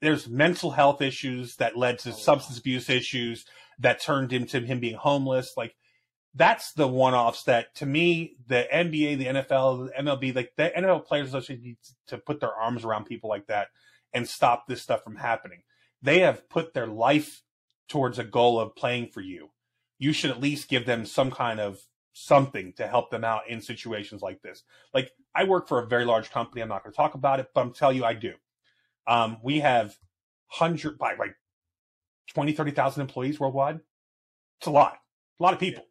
[0.00, 2.60] There's mental health issues that led to oh, substance wow.
[2.60, 3.46] abuse issues
[3.80, 5.54] that turned into him being homeless.
[5.56, 5.74] Like
[6.34, 10.72] that's the one offs that to me, the NBA, the NFL, the MLB, like the
[10.76, 13.68] NFL players association needs to put their arms around people like that
[14.12, 15.62] and stop this stuff from happening.
[16.02, 17.42] They have put their life
[17.88, 19.50] towards a goal of playing for you.
[19.98, 21.78] You should at least give them some kind of
[22.12, 24.64] something to help them out in situations like this.
[24.92, 26.62] Like I work for a very large company.
[26.62, 28.34] I'm not going to talk about it, but I'm telling you, I do.
[29.06, 29.96] Um, we have
[30.46, 31.36] hundred by like
[32.34, 33.80] 20, 30,000 employees worldwide.
[34.58, 34.98] It's a lot,
[35.38, 35.84] a lot of people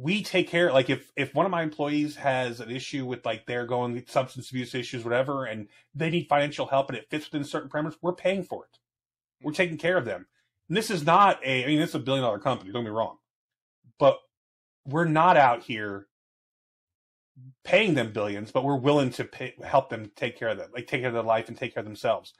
[0.00, 3.44] we take care like if if one of my employees has an issue with like
[3.44, 7.44] they're going substance abuse issues whatever and they need financial help and it fits within
[7.44, 8.78] certain parameters we're paying for it.
[9.42, 10.26] We're taking care of them.
[10.68, 12.90] And this is not a i mean this is a billion dollar company don't be
[12.90, 13.18] wrong
[13.98, 14.18] but
[14.86, 16.06] we're not out here
[17.64, 20.86] paying them billions but we're willing to pay, help them take care of them like
[20.86, 22.32] take care of their life and take care of themselves.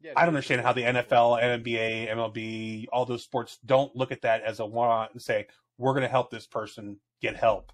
[0.00, 4.22] Yeah, I don't understand how the NFL, NBA, MLB, all those sports don't look at
[4.22, 5.46] that as a one and say,
[5.78, 7.72] we're going to help this person get help.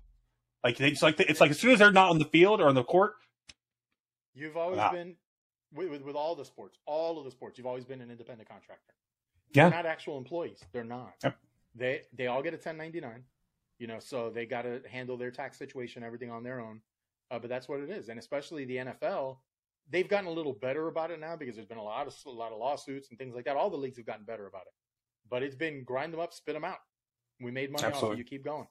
[0.64, 2.74] Like it's like it's like as soon as they're not on the field or on
[2.74, 3.14] the court,
[4.34, 4.90] you've always wow.
[4.90, 5.14] been
[5.72, 7.58] with, with, with all the sports, all of the sports.
[7.58, 8.94] You've always been an independent contractor.
[9.54, 10.64] Yeah, they're not actual employees.
[10.72, 11.14] They're not.
[11.22, 11.37] Yep.
[11.76, 13.22] They they all get a 1099.
[13.78, 16.80] You know, so they got to handle their tax situation, everything on their own.
[17.30, 19.37] Uh, but that's what it is, and especially the NFL,
[19.90, 22.30] they've gotten a little better about it now because there's been a lot of a
[22.30, 23.56] lot of lawsuits and things like that.
[23.56, 24.72] All the leagues have gotten better about it,
[25.30, 26.78] but it's been grind them up, spit them out.
[27.40, 28.09] We made money Absolutely.
[28.09, 28.18] off it.
[28.18, 28.66] You keep going.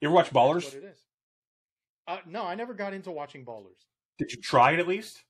[0.00, 0.62] You ever watch Ballers?
[0.62, 0.98] That's what it is.
[2.06, 3.84] Uh, no, I never got into watching Ballers.
[4.18, 5.24] Did you try it at least?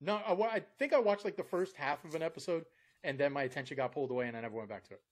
[0.00, 2.64] No, I, I think I watched like the first half of an episode,
[3.04, 5.02] and then my attention got pulled away, and I never went back to it.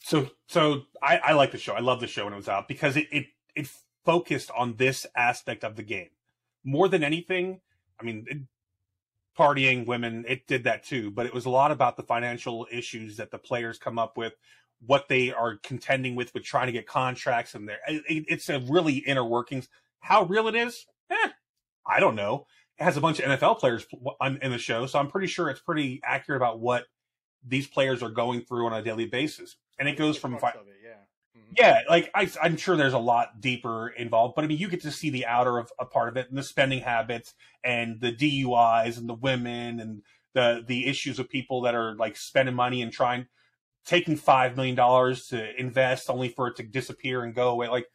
[0.00, 1.72] So, so I, I like the show.
[1.72, 3.68] I love the show when it was out because it, it it
[4.04, 6.10] focused on this aspect of the game
[6.62, 7.60] more than anything.
[7.98, 8.38] I mean, it,
[9.38, 13.16] partying, women, it did that too, but it was a lot about the financial issues
[13.16, 14.34] that the players come up with
[14.86, 18.60] what they are contending with with trying to get contracts and there it, it's a
[18.60, 19.68] really inner workings.
[20.00, 20.86] How real it is?
[21.10, 21.28] Eh,
[21.86, 22.46] i don't know.
[22.78, 23.86] It has a bunch of nfl players
[24.42, 26.84] in the show so i'm pretty sure it's pretty accurate about what
[27.46, 29.56] these players are going through on a daily basis.
[29.78, 30.90] And it goes from fi- it, yeah.
[31.36, 31.52] Mm-hmm.
[31.58, 34.82] yeah like I, i'm sure there's a lot deeper involved but i mean you get
[34.82, 38.12] to see the outer of a part of it and the spending habits and the
[38.12, 40.02] DUIs and the women and
[40.34, 43.26] the the issues of people that are like spending money and trying
[43.84, 47.68] taking five million dollars to invest only for it to disappear and go away.
[47.68, 47.86] Like,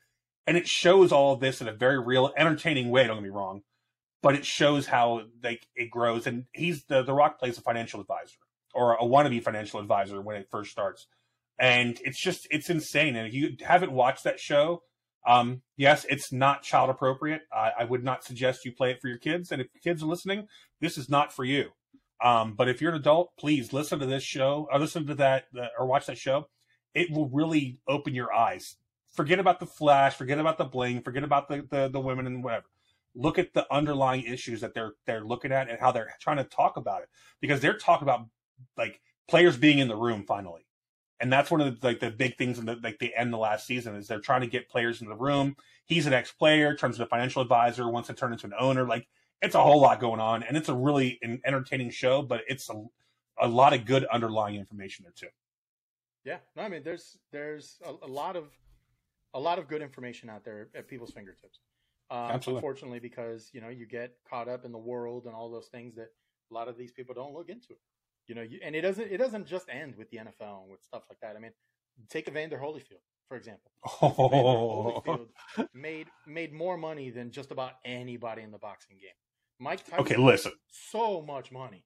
[0.47, 3.07] and it shows all of this in a very real, entertaining way.
[3.07, 3.61] Don't get me wrong,
[4.21, 6.27] but it shows how like it grows.
[6.27, 8.37] And he's the the Rock plays a financial advisor
[8.73, 11.07] or a wannabe financial advisor when it first starts,
[11.59, 13.15] and it's just it's insane.
[13.15, 14.83] And if you haven't watched that show,
[15.27, 17.41] um, yes, it's not child appropriate.
[17.51, 19.51] I, I would not suggest you play it for your kids.
[19.51, 20.47] And if kids are listening,
[20.81, 21.69] this is not for you.
[22.21, 25.45] Um, but if you're an adult, please listen to this show or listen to that
[25.77, 26.47] or watch that show.
[26.93, 28.75] It will really open your eyes
[29.11, 32.43] forget about the flash, forget about the bling, forget about the, the, the women and
[32.43, 32.65] whatever.
[33.15, 36.43] Look at the underlying issues that they're they're looking at and how they're trying to
[36.43, 37.09] talk about it
[37.41, 38.27] because they're talking about
[38.77, 40.67] like players being in the room finally,
[41.19, 43.31] and that's one of the like the big things in the like the end of
[43.31, 45.55] the last season is they're trying to get players in the room.
[45.85, 48.85] He's an ex player, turns into a financial advisor, wants to turn into an owner.
[48.87, 49.07] Like
[49.41, 52.69] it's a whole lot going on, and it's a really an entertaining show, but it's
[52.69, 52.83] a,
[53.39, 55.33] a lot of good underlying information there too.
[56.25, 58.45] Yeah, no, I mean, there's there's a, a lot of
[59.33, 61.59] a lot of good information out there at people's fingertips.
[62.11, 62.57] Um, Absolutely.
[62.57, 65.95] Unfortunately, because you know you get caught up in the world and all those things
[65.95, 66.09] that
[66.51, 67.75] a lot of these people don't look into.
[68.27, 70.83] You know, you, and it doesn't it doesn't just end with the NFL and with
[70.83, 71.35] stuff like that.
[71.35, 71.51] I mean,
[72.09, 73.71] take Evander Holyfield for example.
[74.01, 75.01] Oh.
[75.05, 75.27] Holyfield
[75.73, 79.11] made made more money than just about anybody in the boxing game.
[79.59, 79.99] Mike Tyson.
[79.99, 80.53] Okay, listen.
[80.69, 81.83] So much money.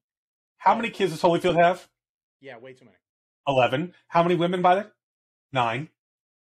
[0.58, 1.86] How many kids does Holyfield have?
[2.40, 2.96] Yeah, way too many.
[3.46, 3.92] Eleven.
[4.08, 4.90] How many women by the?
[5.52, 5.88] Nine.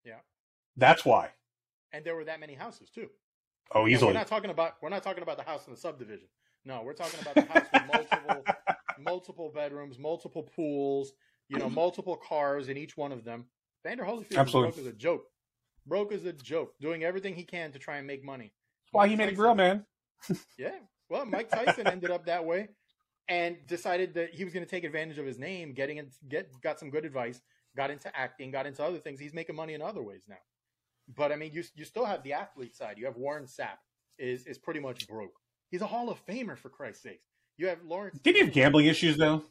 [0.06, 0.20] Yeah.
[0.78, 1.30] That's why.
[1.92, 3.10] And there were that many houses too.
[3.74, 4.08] Oh, easily.
[4.08, 6.28] we're not talking about we're not talking about the house in the subdivision.
[6.66, 8.44] No, we're talking about the house with multiple
[9.00, 11.14] multiple bedrooms, multiple pools,
[11.50, 13.46] you know, multiple cars in each one of them.
[13.84, 14.72] Vander Holyfield Absolutely.
[14.72, 15.24] broke as a joke.
[15.88, 18.54] Broke as a joke, doing everything he can to try and make money.
[18.86, 19.86] That's why he made a grill, man.
[20.58, 20.70] yeah.
[21.12, 22.70] Well, Mike Tyson ended up that way
[23.28, 26.50] and decided that he was going to take advantage of his name, getting in, get
[26.62, 27.42] got some good advice,
[27.76, 29.20] got into acting, got into other things.
[29.20, 30.38] He's making money in other ways now.
[31.14, 32.98] But I mean, you you still have the athlete side.
[32.98, 33.80] You have Warren Sapp
[34.18, 35.34] is is pretty much broke.
[35.70, 37.28] He's a Hall of Famer for Christ's sakes.
[37.58, 38.18] You have Lawrence.
[38.24, 39.44] Did he have gambling issues though?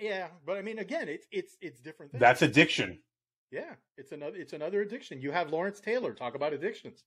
[0.00, 2.10] Yeah, but I mean, again, it's it's it's different.
[2.10, 2.20] Things.
[2.20, 2.98] That's addiction.
[3.52, 5.20] Yeah, it's another it's another addiction.
[5.20, 7.04] You have Lawrence Taylor talk about addictions.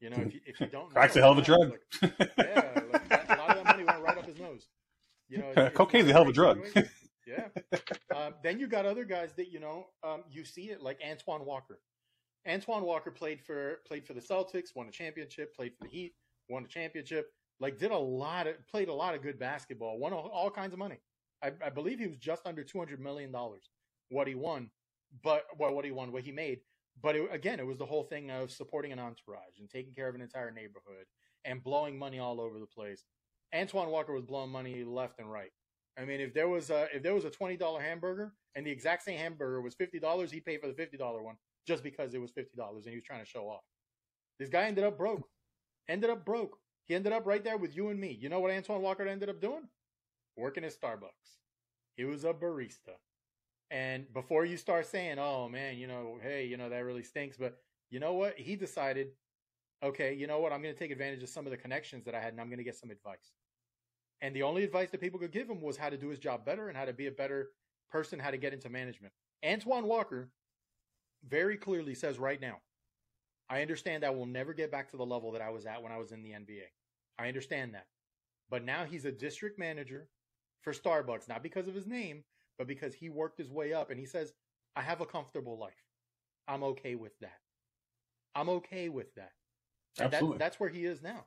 [0.00, 1.72] You know, if you, if you don't, cracks know, a hell of a drug.
[2.02, 4.66] Like, yeah, like that, a lot of that money went right up his nose.
[5.28, 6.60] You know, cocaine's a hell of a drug.
[7.26, 7.48] yeah.
[8.14, 11.44] Um, then you got other guys that you know um, you see it like Antoine
[11.44, 11.80] Walker.
[12.48, 16.14] Antoine Walker played for played for the Celtics, won a championship, played for the Heat,
[16.48, 17.26] won a championship.
[17.58, 20.72] Like did a lot of played a lot of good basketball, won all, all kinds
[20.72, 20.98] of money.
[21.42, 23.70] I, I believe he was just under two hundred million dollars.
[24.10, 24.70] What he won
[25.22, 26.60] but well, what he won, what he made.
[27.02, 30.08] But it, again, it was the whole thing of supporting an entourage and taking care
[30.08, 31.06] of an entire neighborhood
[31.44, 33.04] and blowing money all over the place.
[33.54, 35.50] Antoine Walker was blowing money left and right.
[35.98, 38.70] I mean, if there was a if there was a twenty dollar hamburger and the
[38.70, 41.36] exact same hamburger was fifty dollars, he paid for the fifty dollar one
[41.66, 43.62] just because it was fifty dollars and he was trying to show off.
[44.38, 45.28] This guy ended up broke.
[45.88, 46.58] Ended up broke.
[46.86, 48.16] He ended up right there with you and me.
[48.20, 49.68] You know what Antoine Walker ended up doing?
[50.36, 51.38] Working at Starbucks.
[51.96, 52.96] He was a barista.
[53.70, 57.36] And before you start saying, oh man, you know, hey, you know, that really stinks.
[57.36, 57.56] But
[57.90, 58.38] you know what?
[58.38, 59.08] He decided,
[59.82, 60.52] okay, you know what?
[60.52, 62.48] I'm going to take advantage of some of the connections that I had and I'm
[62.48, 63.32] going to get some advice.
[64.20, 66.44] And the only advice that people could give him was how to do his job
[66.44, 67.50] better and how to be a better
[67.90, 69.12] person, how to get into management.
[69.44, 70.30] Antoine Walker
[71.28, 72.56] very clearly says right now,
[73.48, 75.92] I understand I will never get back to the level that I was at when
[75.92, 76.64] I was in the NBA.
[77.18, 77.86] I understand that.
[78.50, 80.08] But now he's a district manager
[80.62, 82.24] for Starbucks, not because of his name,
[82.58, 84.32] but because he worked his way up and he says,
[84.74, 85.72] I have a comfortable life.
[86.48, 87.38] I'm okay with that.
[88.34, 89.32] I'm okay with that.
[89.98, 90.38] And Absolutely.
[90.38, 91.24] That, that's where he is now.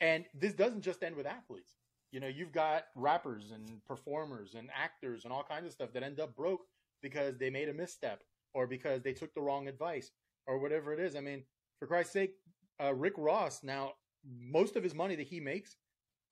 [0.00, 1.76] And this doesn't just end with athletes.
[2.12, 6.02] You know, you've got rappers and performers and actors and all kinds of stuff that
[6.02, 6.62] end up broke
[7.02, 10.10] because they made a misstep or because they took the wrong advice
[10.46, 11.16] or whatever it is.
[11.16, 11.42] I mean,
[11.78, 12.34] for Christ's sake,
[12.82, 13.94] uh, Rick Ross, now,
[14.40, 15.76] most of his money that he makes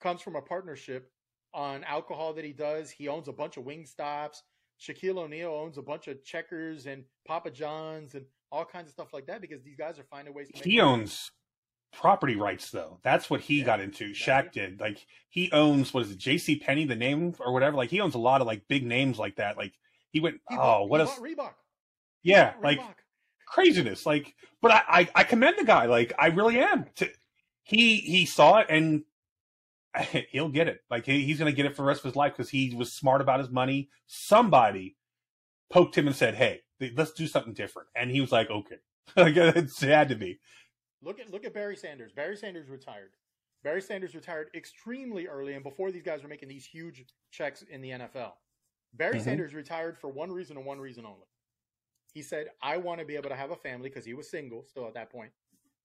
[0.01, 1.11] comes from a partnership
[1.55, 2.91] on alcohol that he does.
[2.91, 4.39] He owns a bunch of Wingstops.
[4.81, 9.13] Shaquille O'Neal owns a bunch of Checkers and Papa John's and all kinds of stuff
[9.13, 10.49] like that because these guys are finding ways.
[10.55, 11.31] To He owns
[11.93, 12.99] property rights though.
[13.03, 14.13] That's what he yeah, got into.
[14.13, 14.81] Shaq did.
[14.81, 16.57] Like he owns what is it, J.C.
[16.57, 17.77] Penney, the name or whatever.
[17.77, 19.57] Like he owns a lot of like big names like that.
[19.57, 19.73] Like
[20.11, 20.41] he went.
[20.49, 21.19] He oh, bought, what else?
[21.19, 21.53] Reebok.
[22.23, 22.95] Yeah, like Reebok.
[23.47, 24.07] craziness.
[24.07, 25.87] Like, but I, I I commend the guy.
[25.87, 26.87] Like I really am.
[26.97, 27.09] To,
[27.63, 29.05] he he saw it and
[30.31, 30.81] he'll get it.
[30.91, 32.75] Like he, he's going to get it for the rest of his life because he
[32.75, 33.91] was smart about his money.
[34.07, 34.97] Somebody
[35.71, 36.61] poked him and said, "Hey,
[36.97, 38.77] let's do something different," and he was like, "Okay."
[39.17, 40.39] like it had to be.
[41.03, 42.13] Look at look at Barry Sanders.
[42.13, 43.11] Barry Sanders retired.
[43.65, 47.81] Barry Sanders retired extremely early, and before these guys were making these huge checks in
[47.81, 48.33] the NFL.
[48.95, 49.25] Barry mm-hmm.
[49.25, 51.27] Sanders retired for one reason and one reason only.
[52.13, 54.65] He said, "I want to be able to have a family because he was single
[54.65, 55.33] still at that point."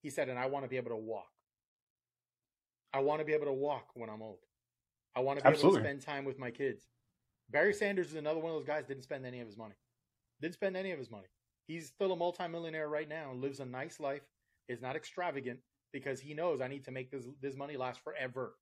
[0.02, 1.32] He said, "And I want to be able to walk."
[2.94, 4.40] I want to be able to walk when I'm old.
[5.16, 5.80] I want to be Absolutely.
[5.80, 6.88] able to spend time with my kids.
[7.50, 9.76] Barry Sanders is another one of those guys didn't spend any of his money.
[10.42, 11.28] Didn't spend any of his money.
[11.68, 14.22] He's still a multimillionaire right now and lives a nice life.
[14.70, 15.60] Is not extravagant
[15.94, 18.56] because he knows I need to make this this money last forever.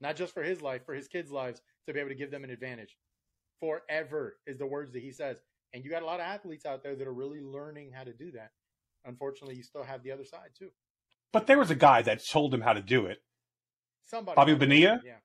[0.00, 2.42] Not just for his life, for his kids' lives to be able to give them
[2.44, 2.96] an advantage.
[3.60, 5.36] Forever is the words that he says.
[5.72, 8.12] And you got a lot of athletes out there that are really learning how to
[8.12, 8.50] do that.
[9.04, 10.70] unfortunately, you still have the other side too.
[11.32, 13.18] But there was a guy that told him how to do it.
[14.04, 15.00] Somebody, Bobby Bonilla?
[15.04, 15.16] yeah,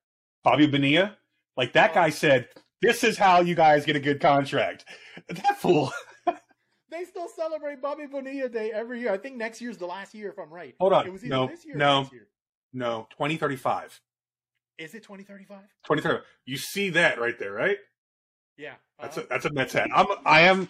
[0.44, 1.16] Bobby Bonilla.
[1.56, 1.94] Like that Oh.
[1.96, 2.50] guy said,
[2.82, 4.86] "This is how you guys get a good contract."
[5.28, 5.92] That fool.
[6.90, 9.12] They still celebrate Bobby Bonilla Day every year.
[9.12, 10.76] I think next year's the last year, if I'm right.
[10.80, 11.06] Hold on.
[11.08, 12.10] It was either No, this year or no.
[12.12, 12.28] year.
[12.74, 14.00] No, twenty thirty five.
[14.78, 15.58] Is it 2035?
[15.86, 16.24] 2035.
[16.46, 17.78] You see that right there, right?
[18.58, 19.26] Yeah, That's uh-huh.
[19.26, 19.90] a that's a Mets hat.
[19.94, 20.70] I'm I am.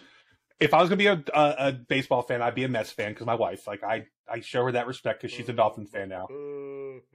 [0.60, 3.12] If I was gonna be a a, a baseball fan, I'd be a Mets fan
[3.12, 6.08] because my wife, like I, I show her that respect because she's a Dolphin fan
[6.08, 6.26] now.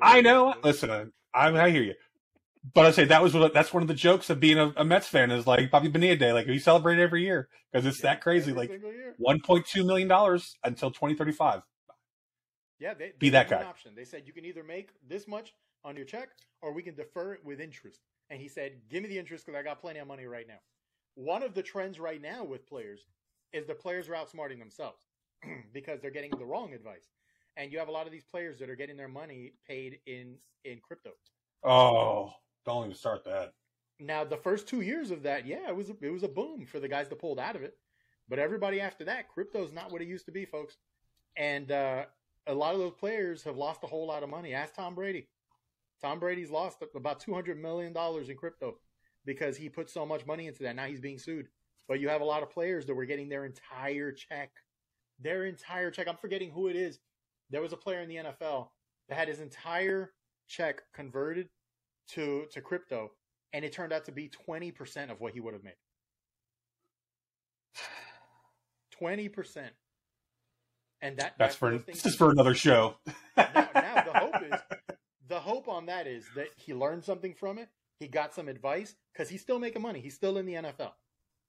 [0.01, 0.53] I know.
[0.63, 1.93] Listen, I I hear you.
[2.73, 4.85] But I say that was what, that's one of the jokes of being a, a
[4.85, 6.31] Mets fan is like Bobby Bonilla Day.
[6.31, 8.53] Like we celebrate it every year because it's that crazy.
[8.53, 8.71] Like
[9.17, 11.61] one point two million dollars until twenty thirty five.
[12.79, 13.63] Yeah, they, Be that guy.
[13.63, 13.93] Option.
[13.95, 15.53] They said you can either make this much
[15.83, 16.29] on your check,
[16.61, 17.99] or we can defer it with interest.
[18.29, 20.59] And he said, "Give me the interest because I got plenty of money right now."
[21.15, 23.05] One of the trends right now with players
[23.51, 25.03] is the players are outsmarting themselves
[25.73, 27.09] because they're getting the wrong advice.
[27.55, 30.37] And you have a lot of these players that are getting their money paid in
[30.65, 31.11] in crypto.
[31.63, 32.33] Oh,
[32.65, 33.53] don't even start that.
[33.99, 36.65] Now, the first two years of that, yeah, it was a, it was a boom
[36.65, 37.77] for the guys that pulled out of it.
[38.27, 40.77] But everybody after that, crypto's not what it used to be, folks.
[41.37, 42.05] And uh,
[42.47, 44.53] a lot of those players have lost a whole lot of money.
[44.53, 45.27] Ask Tom Brady.
[46.01, 48.75] Tom Brady's lost about two hundred million dollars in crypto
[49.25, 50.75] because he put so much money into that.
[50.75, 51.47] Now he's being sued.
[51.87, 54.51] But you have a lot of players that were getting their entire check,
[55.19, 56.07] their entire check.
[56.07, 56.99] I'm forgetting who it is.
[57.49, 58.69] There was a player in the NFL
[59.09, 60.11] that had his entire
[60.47, 61.49] check converted
[62.09, 63.11] to to crypto
[63.53, 65.75] and it turned out to be 20% of what he would have made.
[69.01, 69.69] 20%.
[71.01, 72.95] And that That's for this is for another show.
[73.37, 74.59] now, now the hope is
[75.27, 77.67] the hope on that is that he learned something from it.
[77.99, 79.99] He got some advice because he's still making money.
[79.99, 80.91] He's still in the NFL.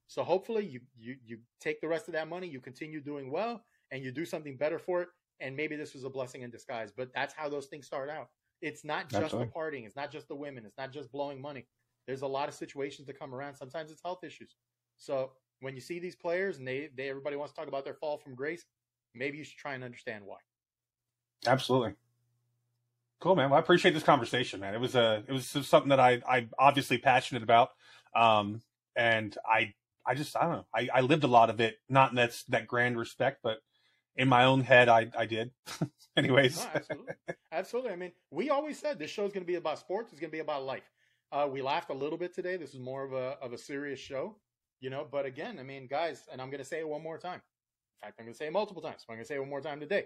[0.07, 3.63] So hopefully you you you take the rest of that money, you continue doing well,
[3.91, 5.09] and you do something better for it.
[5.39, 6.91] And maybe this was a blessing in disguise.
[6.95, 8.29] But that's how those things start out.
[8.65, 9.45] It's not just Absolutely.
[9.45, 9.85] the partying.
[9.85, 10.65] It's not just the women.
[10.65, 11.67] It's not just blowing money.
[12.07, 13.53] There's a lot of situations that come around.
[13.53, 14.55] Sometimes it's health issues.
[14.97, 17.93] So when you see these players and they, they everybody wants to talk about their
[17.93, 18.65] fall from grace,
[19.13, 20.37] maybe you should try and understand why.
[21.45, 21.93] Absolutely.
[23.19, 23.51] Cool, man.
[23.51, 24.73] Well, I appreciate this conversation, man.
[24.73, 27.69] It was a it was something that I I'm obviously passionate about,
[28.15, 28.63] um,
[28.95, 29.75] and I
[30.07, 30.65] I just I don't know.
[30.73, 33.59] I, I lived a lot of it, not in that that grand respect, but
[34.17, 35.51] in my own head, I I did.
[36.17, 37.13] Anyways, No, absolutely.
[37.51, 37.91] absolutely.
[37.91, 40.11] I mean, we always said this show is going to be about sports.
[40.11, 40.89] It's going to be about life.
[41.31, 42.55] Uh, we laughed a little bit today.
[42.57, 44.37] This is more of a of a serious show,
[44.79, 45.05] you know.
[45.09, 47.41] But again, I mean, guys, and I'm going to say it one more time.
[48.01, 49.01] In fact, I'm going to say it multiple times.
[49.01, 50.05] So I'm going to say it one more time today.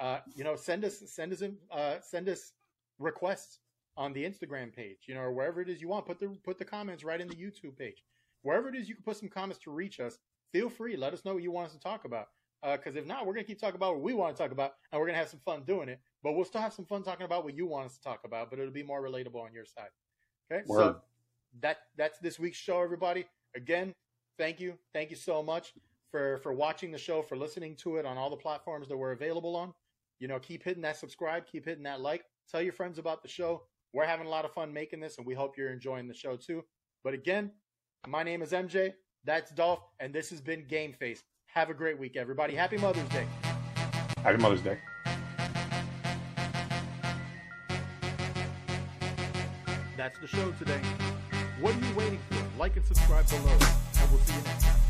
[0.00, 2.52] Uh, you know, send us send us uh, send us
[2.98, 3.60] requests
[3.96, 6.06] on the Instagram page, you know, or wherever it is you want.
[6.06, 8.02] Put the put the comments right in the YouTube page.
[8.42, 10.18] Wherever it is you can put some comments to reach us.
[10.52, 10.96] Feel free.
[10.96, 12.26] Let us know what you want us to talk about.
[12.64, 14.50] Uh, because if not, we're going to keep talking about what we want to talk
[14.50, 16.00] about, and we're going to have some fun doing it.
[16.22, 18.48] But we'll still have some fun talking about what you want us to talk about,
[18.48, 19.90] but it'll be more relatable on your side.
[20.50, 20.78] Okay, Word.
[20.78, 20.96] so
[21.60, 23.26] that that's this week's show, everybody.
[23.54, 23.92] Again,
[24.38, 25.74] thank you, thank you so much
[26.10, 29.12] for for watching the show, for listening to it on all the platforms that we're
[29.12, 29.74] available on.
[30.18, 32.24] You know, keep hitting that subscribe, keep hitting that like.
[32.50, 33.64] Tell your friends about the show.
[33.92, 36.36] We're having a lot of fun making this, and we hope you're enjoying the show
[36.36, 36.64] too.
[37.02, 37.50] But again,
[38.08, 38.94] my name is MJ.
[39.24, 41.20] That's Dolph, and this has been GameFace.
[41.54, 42.56] Have a great week, everybody.
[42.56, 43.24] Happy Mother's Day.
[44.24, 44.76] Happy Mother's Day.
[49.96, 50.80] That's the show today.
[51.60, 52.58] What are you waiting for?
[52.58, 54.83] Like and subscribe below, and we'll see you next time.